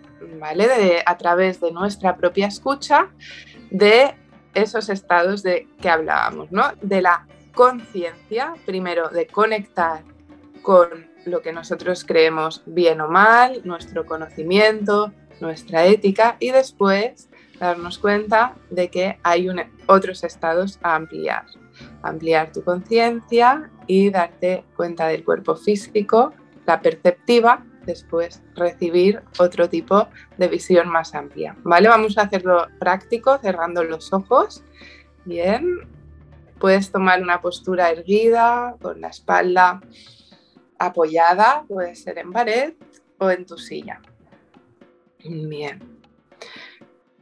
¿vale? 0.41 1.03
A 1.05 1.19
través 1.19 1.61
de 1.61 1.71
nuestra 1.73 2.17
propia 2.17 2.47
escucha 2.47 3.09
de 3.71 4.15
esos 4.55 4.89
estados 4.89 5.43
de 5.43 5.69
que 5.79 5.91
hablábamos, 5.91 6.51
¿no? 6.51 6.73
De 6.81 7.03
la 7.03 7.27
conciencia, 7.55 8.55
primero 8.67 9.09
de 9.09 9.27
conectar 9.27 10.03
con 10.63 11.07
lo 11.25 11.43
que 11.43 11.53
nosotros 11.53 12.05
creemos 12.05 12.63
bien 12.67 13.01
o 13.01 13.09
mal, 13.09 13.63
nuestro 13.65 14.05
conocimiento, 14.07 15.13
nuestra 15.41 15.85
ética 15.87 16.37
y 16.41 16.51
después 16.51 17.29
darnos 17.59 17.99
cuenta 17.99 18.57
de 18.71 18.91
que 18.91 19.19
hay 19.23 19.49
otros 19.87 20.25
estados 20.25 20.79
a 20.83 20.97
ampliar. 20.97 21.45
Ampliar 22.03 22.53
tu 22.53 22.63
conciencia 22.65 23.71
y 23.87 24.11
darte 24.11 24.65
cuenta 24.77 25.07
del 25.09 25.25
cuerpo 25.25 25.57
físico, 25.57 26.33
la 26.67 26.81
perceptiva, 26.81 27.65
después 27.85 28.43
recibir 28.55 29.23
otro 29.39 29.69
tipo 29.69 30.09
de 30.39 30.49
visión 30.49 30.89
más 30.89 31.15
amplia. 31.15 31.57
¿Vale? 31.63 31.89
Vamos 31.89 32.19
a 32.19 32.23
hacerlo 32.23 32.67
práctico, 32.79 33.39
cerrando 33.39 33.83
los 33.85 34.13
ojos. 34.13 34.63
Bien. 35.25 35.81
Puedes 36.63 36.93
tomar 36.93 37.21
una 37.21 37.41
postura 37.41 37.91
erguida, 37.91 38.77
con 38.81 39.01
la 39.01 39.09
espalda 39.09 39.81
apoyada, 40.79 41.65
puede 41.67 41.97
ser 41.97 42.19
en 42.19 42.31
pared 42.31 42.75
o 43.19 43.29
en 43.33 43.45
tu 43.45 43.59
silla. 43.59 44.01
Bien. 45.25 45.81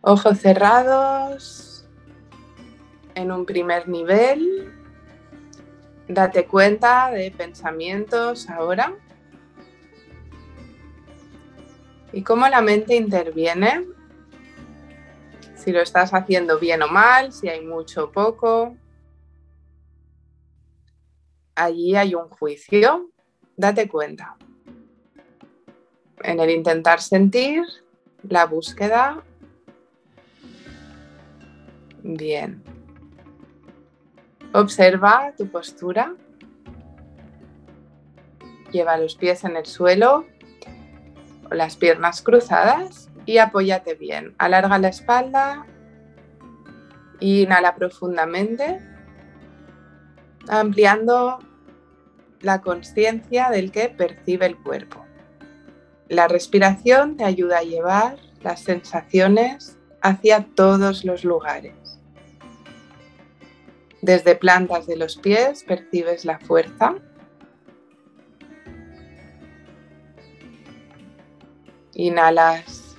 Ojos 0.03 0.41
cerrados 0.41 1.89
en 3.15 3.33
un 3.33 3.47
primer 3.47 3.89
nivel. 3.89 4.75
Date 6.07 6.45
cuenta 6.45 7.11
de 7.11 7.31
pensamientos 7.31 8.47
ahora. 8.51 8.93
Y 12.13 12.23
cómo 12.23 12.47
la 12.47 12.61
mente 12.61 12.95
interviene. 12.95 13.87
Si 15.55 15.73
lo 15.73 15.81
estás 15.81 16.13
haciendo 16.13 16.59
bien 16.59 16.83
o 16.83 16.89
mal, 16.89 17.33
si 17.33 17.49
hay 17.49 17.65
mucho 17.65 18.05
o 18.05 18.13
poco. 18.13 18.77
Allí 21.61 21.97
hay 21.97 22.15
un 22.15 22.29
juicio. 22.29 23.11
Date 23.57 23.89
cuenta. 23.89 24.37
En 26.23 26.41
el 26.41 26.51
intentar 26.51 27.01
sentir, 27.01 27.63
la 28.23 28.47
búsqueda 28.47 29.25
Bien. 32.03 32.63
Observa 34.53 35.33
tu 35.37 35.47
postura. 35.49 36.15
Lleva 38.73 38.97
los 38.97 39.17
pies 39.17 39.45
en 39.45 39.57
el 39.57 39.67
suelo 39.67 40.27
las 41.51 41.77
piernas 41.77 42.23
cruzadas 42.23 43.11
y 43.27 43.39
apóyate 43.39 43.95
bien. 43.95 44.35
Alarga 44.39 44.79
la 44.79 44.89
espalda. 44.89 45.67
Inhala 47.19 47.75
profundamente, 47.75 48.81
ampliando 50.49 51.39
la 52.41 52.61
conciencia 52.61 53.51
del 53.51 53.71
que 53.71 53.89
percibe 53.89 54.47
el 54.47 54.57
cuerpo. 54.57 55.05
La 56.09 56.27
respiración 56.27 57.17
te 57.17 57.25
ayuda 57.25 57.59
a 57.59 57.63
llevar 57.63 58.19
las 58.43 58.61
sensaciones 58.61 59.79
hacia 60.03 60.47
todos 60.55 61.05
los 61.05 61.25
lugares. 61.25 62.01
Desde 64.03 64.35
plantas 64.35 64.87
de 64.87 64.97
los 64.97 65.17
pies 65.17 65.63
percibes 65.65 66.25
la 66.25 66.39
fuerza. 66.41 66.95
Inhalas 71.95 72.97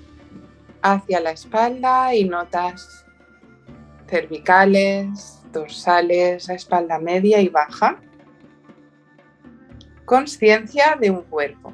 hacia 0.83 1.19
la 1.19 1.31
espalda 1.31 2.13
y 2.13 2.25
notas 2.25 3.05
cervicales, 4.07 5.41
dorsales, 5.51 6.49
espalda 6.49 6.99
media 6.99 7.41
y 7.41 7.49
baja. 7.49 7.99
Conciencia 10.11 10.97
de 10.99 11.09
un 11.09 11.21
cuerpo. 11.21 11.71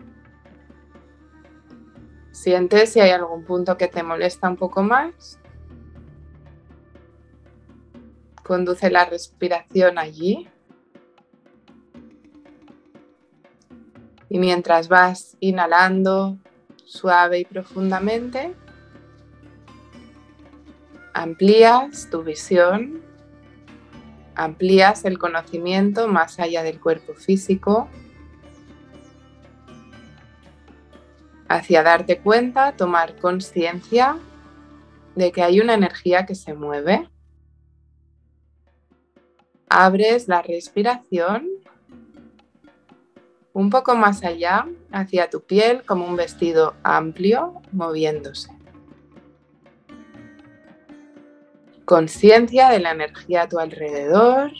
Sientes 2.31 2.93
si 2.93 2.99
hay 2.99 3.09
algún 3.09 3.43
punto 3.43 3.75
que 3.77 3.87
te 3.87 4.03
molesta 4.03 4.47
un 4.47 4.57
poco 4.57 4.83
más 4.83 5.39
Conduce 8.43 8.91
la 8.91 9.05
respiración 9.05 9.97
allí. 9.97 10.47
Y 14.29 14.37
mientras 14.37 14.87
vas 14.87 15.35
inhalando 15.39 16.37
suave 16.85 17.39
y 17.39 17.45
profundamente, 17.45 18.53
amplías 21.15 22.07
tu 22.11 22.21
visión, 22.21 23.01
amplías 24.35 25.05
el 25.05 25.17
conocimiento 25.17 26.07
más 26.07 26.39
allá 26.39 26.61
del 26.61 26.79
cuerpo 26.79 27.15
físico, 27.15 27.89
hacia 31.49 31.83
darte 31.83 32.19
cuenta, 32.19 32.73
tomar 32.73 33.15
conciencia 33.17 34.17
de 35.15 35.31
que 35.31 35.43
hay 35.43 35.59
una 35.59 35.73
energía 35.73 36.25
que 36.25 36.35
se 36.35 36.53
mueve 36.53 37.09
abres 39.69 40.27
la 40.27 40.41
respiración 40.41 41.47
un 43.53 43.69
poco 43.69 43.95
más 43.95 44.23
allá 44.23 44.67
hacia 44.91 45.29
tu 45.29 45.41
piel 45.41 45.83
como 45.85 46.05
un 46.05 46.15
vestido 46.15 46.75
amplio 46.83 47.61
moviéndose. 47.71 48.51
Conciencia 51.85 52.69
de 52.69 52.79
la 52.79 52.91
energía 52.91 53.43
a 53.43 53.49
tu 53.49 53.59
alrededor, 53.59 54.51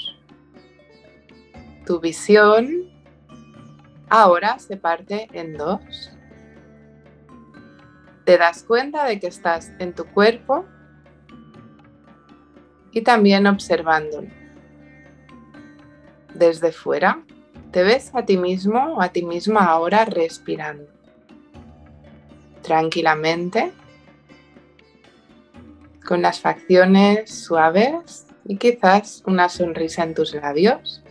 tu 1.86 2.00
visión 2.00 2.90
ahora 4.10 4.58
se 4.60 4.78
parte 4.78 5.28
en 5.34 5.56
dos. 5.58 6.17
Te 8.28 8.38
das 8.38 8.64
cuenta 8.64 9.06
de 9.06 9.22
que 9.22 9.28
estás 9.28 9.72
en 9.80 9.96
tu 9.96 10.04
cuerpo 10.04 10.66
y 12.92 13.02
también 13.02 13.48
observándolo. 13.48 14.28
Desde 16.34 16.74
fuera, 16.74 17.24
te 17.72 17.84
ves 17.84 18.12
a 18.14 18.26
ti 18.26 18.36
mismo 18.36 18.96
o 18.96 19.02
a 19.02 19.14
ti 19.14 19.24
misma 19.24 19.68
ahora 19.68 20.04
respirando. 20.04 20.92
Tranquilamente, 22.64 23.72
con 26.06 26.22
las 26.22 26.42
facciones 26.42 27.34
suaves 27.34 28.28
y 28.44 28.58
quizás 28.58 29.24
una 29.26 29.48
sonrisa 29.48 30.04
en 30.04 30.14
tus 30.14 30.34
labios. 30.34 31.02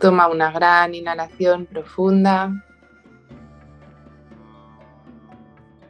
Toma 0.00 0.26
una 0.26 0.50
gran 0.50 0.92
inhalación 0.92 1.66
profunda 1.66 2.64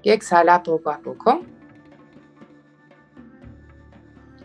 y 0.03 0.11
exhala 0.11 0.63
poco 0.63 0.91
a 0.91 0.99
poco. 0.99 1.43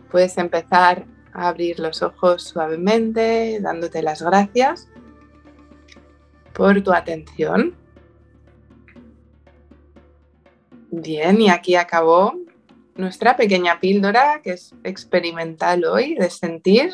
Puedes 0.10 0.38
empezar 0.38 1.06
abrir 1.34 1.80
los 1.80 2.02
ojos 2.02 2.44
suavemente, 2.44 3.60
dándote 3.62 4.02
las 4.02 4.22
gracias 4.22 4.90
por 6.54 6.82
tu 6.82 6.92
atención. 6.92 7.76
Bien, 10.90 11.40
y 11.42 11.50
aquí 11.50 11.76
acabó 11.76 12.34
nuestra 12.96 13.36
pequeña 13.36 13.80
píldora 13.80 14.42
que 14.42 14.52
es 14.52 14.74
experimental 14.84 15.86
hoy 15.86 16.16
de 16.16 16.30
sentir. 16.32 16.92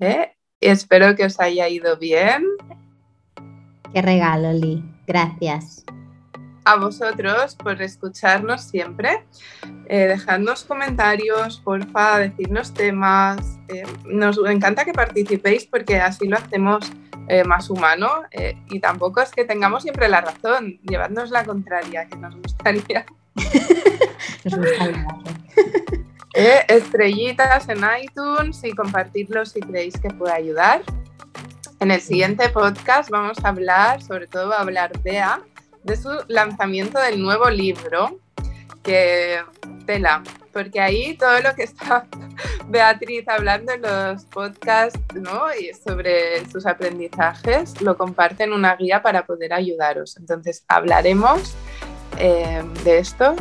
¿eh? 0.00 0.32
Espero 0.60 1.16
que 1.16 1.24
os 1.24 1.40
haya 1.40 1.68
ido 1.68 1.96
bien 1.96 2.44
Qué 3.92 4.00
regalo, 4.00 4.52
Lee. 4.52 4.82
Gracias. 5.06 5.84
A 6.64 6.76
vosotros 6.76 7.56
por 7.56 7.82
escucharnos 7.82 8.62
siempre. 8.62 9.24
Eh, 9.86 10.06
dejadnos 10.06 10.64
comentarios, 10.64 11.60
porfa, 11.60 12.18
decirnos 12.18 12.72
temas. 12.72 13.58
Eh, 13.68 13.84
nos 14.04 14.38
encanta 14.46 14.84
que 14.84 14.92
participéis 14.92 15.66
porque 15.66 16.00
así 16.00 16.28
lo 16.28 16.36
hacemos 16.36 16.90
eh, 17.28 17.42
más 17.44 17.68
humano 17.70 18.22
y 18.68 18.78
tampoco 18.80 19.20
es 19.20 19.30
que 19.30 19.44
tengamos 19.44 19.82
siempre 19.82 20.08
la 20.08 20.20
razón. 20.20 20.78
Llevadnos 20.82 21.30
la 21.30 21.44
contraria, 21.44 22.06
que 22.06 22.16
nos 22.16 22.36
gustaría. 22.36 23.06
nos 24.44 24.56
gustaría. 24.56 25.06
estrellitas 26.68 27.68
en 27.68 27.80
iTunes 28.02 28.62
y 28.64 28.72
compartirlo 28.72 29.44
si 29.46 29.60
creéis 29.60 29.98
que 29.98 30.10
puede 30.10 30.32
ayudar. 30.32 30.82
En 31.80 31.90
el 31.90 32.00
siguiente 32.00 32.48
podcast 32.50 33.10
vamos 33.10 33.44
a 33.44 33.48
hablar, 33.48 34.00
sobre 34.00 34.28
todo 34.28 34.50
va 34.50 34.58
a 34.58 34.60
hablar 34.60 34.92
Bea, 35.02 35.42
de 35.84 35.96
su 35.96 36.10
lanzamiento 36.28 36.98
del 36.98 37.20
nuevo 37.20 37.50
libro, 37.50 38.18
que 38.82 39.40
tela, 39.86 40.22
porque 40.52 40.80
ahí 40.80 41.16
todo 41.16 41.40
lo 41.40 41.54
que 41.54 41.64
está 41.64 42.06
Beatriz 42.68 43.26
hablando 43.28 43.72
en 43.72 43.82
los 43.82 44.24
podcasts 44.26 45.00
¿no? 45.14 45.46
y 45.54 45.72
sobre 45.74 46.48
sus 46.50 46.66
aprendizajes 46.66 47.80
lo 47.80 47.96
comparte 47.96 48.44
en 48.44 48.52
una 48.52 48.76
guía 48.76 49.02
para 49.02 49.24
poder 49.24 49.52
ayudaros. 49.52 50.16
Entonces 50.16 50.64
hablaremos 50.68 51.54
eh, 52.18 52.62
de 52.84 52.98
esto 52.98 53.34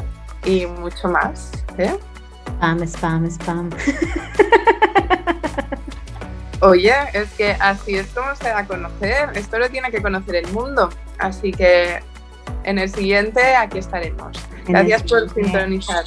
y 0.46 0.66
mucho 0.66 1.08
más. 1.08 1.52
¿eh? 1.78 1.98
Spam, 2.60 2.84
spam, 2.84 3.26
spam. 3.26 3.70
Oye, 6.62 6.94
es 7.14 7.32
que 7.32 7.54
así 7.60 7.96
es 7.96 8.08
como 8.08 8.36
se 8.36 8.50
da 8.50 8.60
a 8.60 8.68
conocer. 8.68 9.30
Esto 9.34 9.58
lo 9.58 9.68
tiene 9.70 9.90
que 9.90 10.00
conocer 10.00 10.36
el 10.36 10.48
mundo. 10.52 10.90
Así 11.18 11.52
que 11.52 12.04
en 12.64 12.80
el 12.80 12.90
siguiente 12.90 13.56
aquí 13.56 13.78
estaremos. 13.78 14.38
Gracias 14.68 15.04
por 15.04 15.30
sintonizar. 15.34 16.06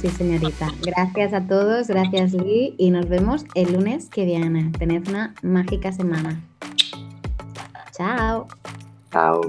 Sí, 0.00 0.08
señorita. 0.08 0.68
Gracias 0.82 1.32
a 1.32 1.46
todos, 1.46 1.88
gracias 1.88 2.32
Lee 2.32 2.74
y 2.78 2.90
nos 2.90 3.08
vemos 3.08 3.44
el 3.54 3.72
lunes 3.72 4.08
que 4.08 4.24
viene. 4.24 4.72
Tened 4.78 5.08
una 5.08 5.34
mágica 5.42 5.92
semana. 5.92 6.40
Chao. 7.92 8.48
Chao. 9.12 9.40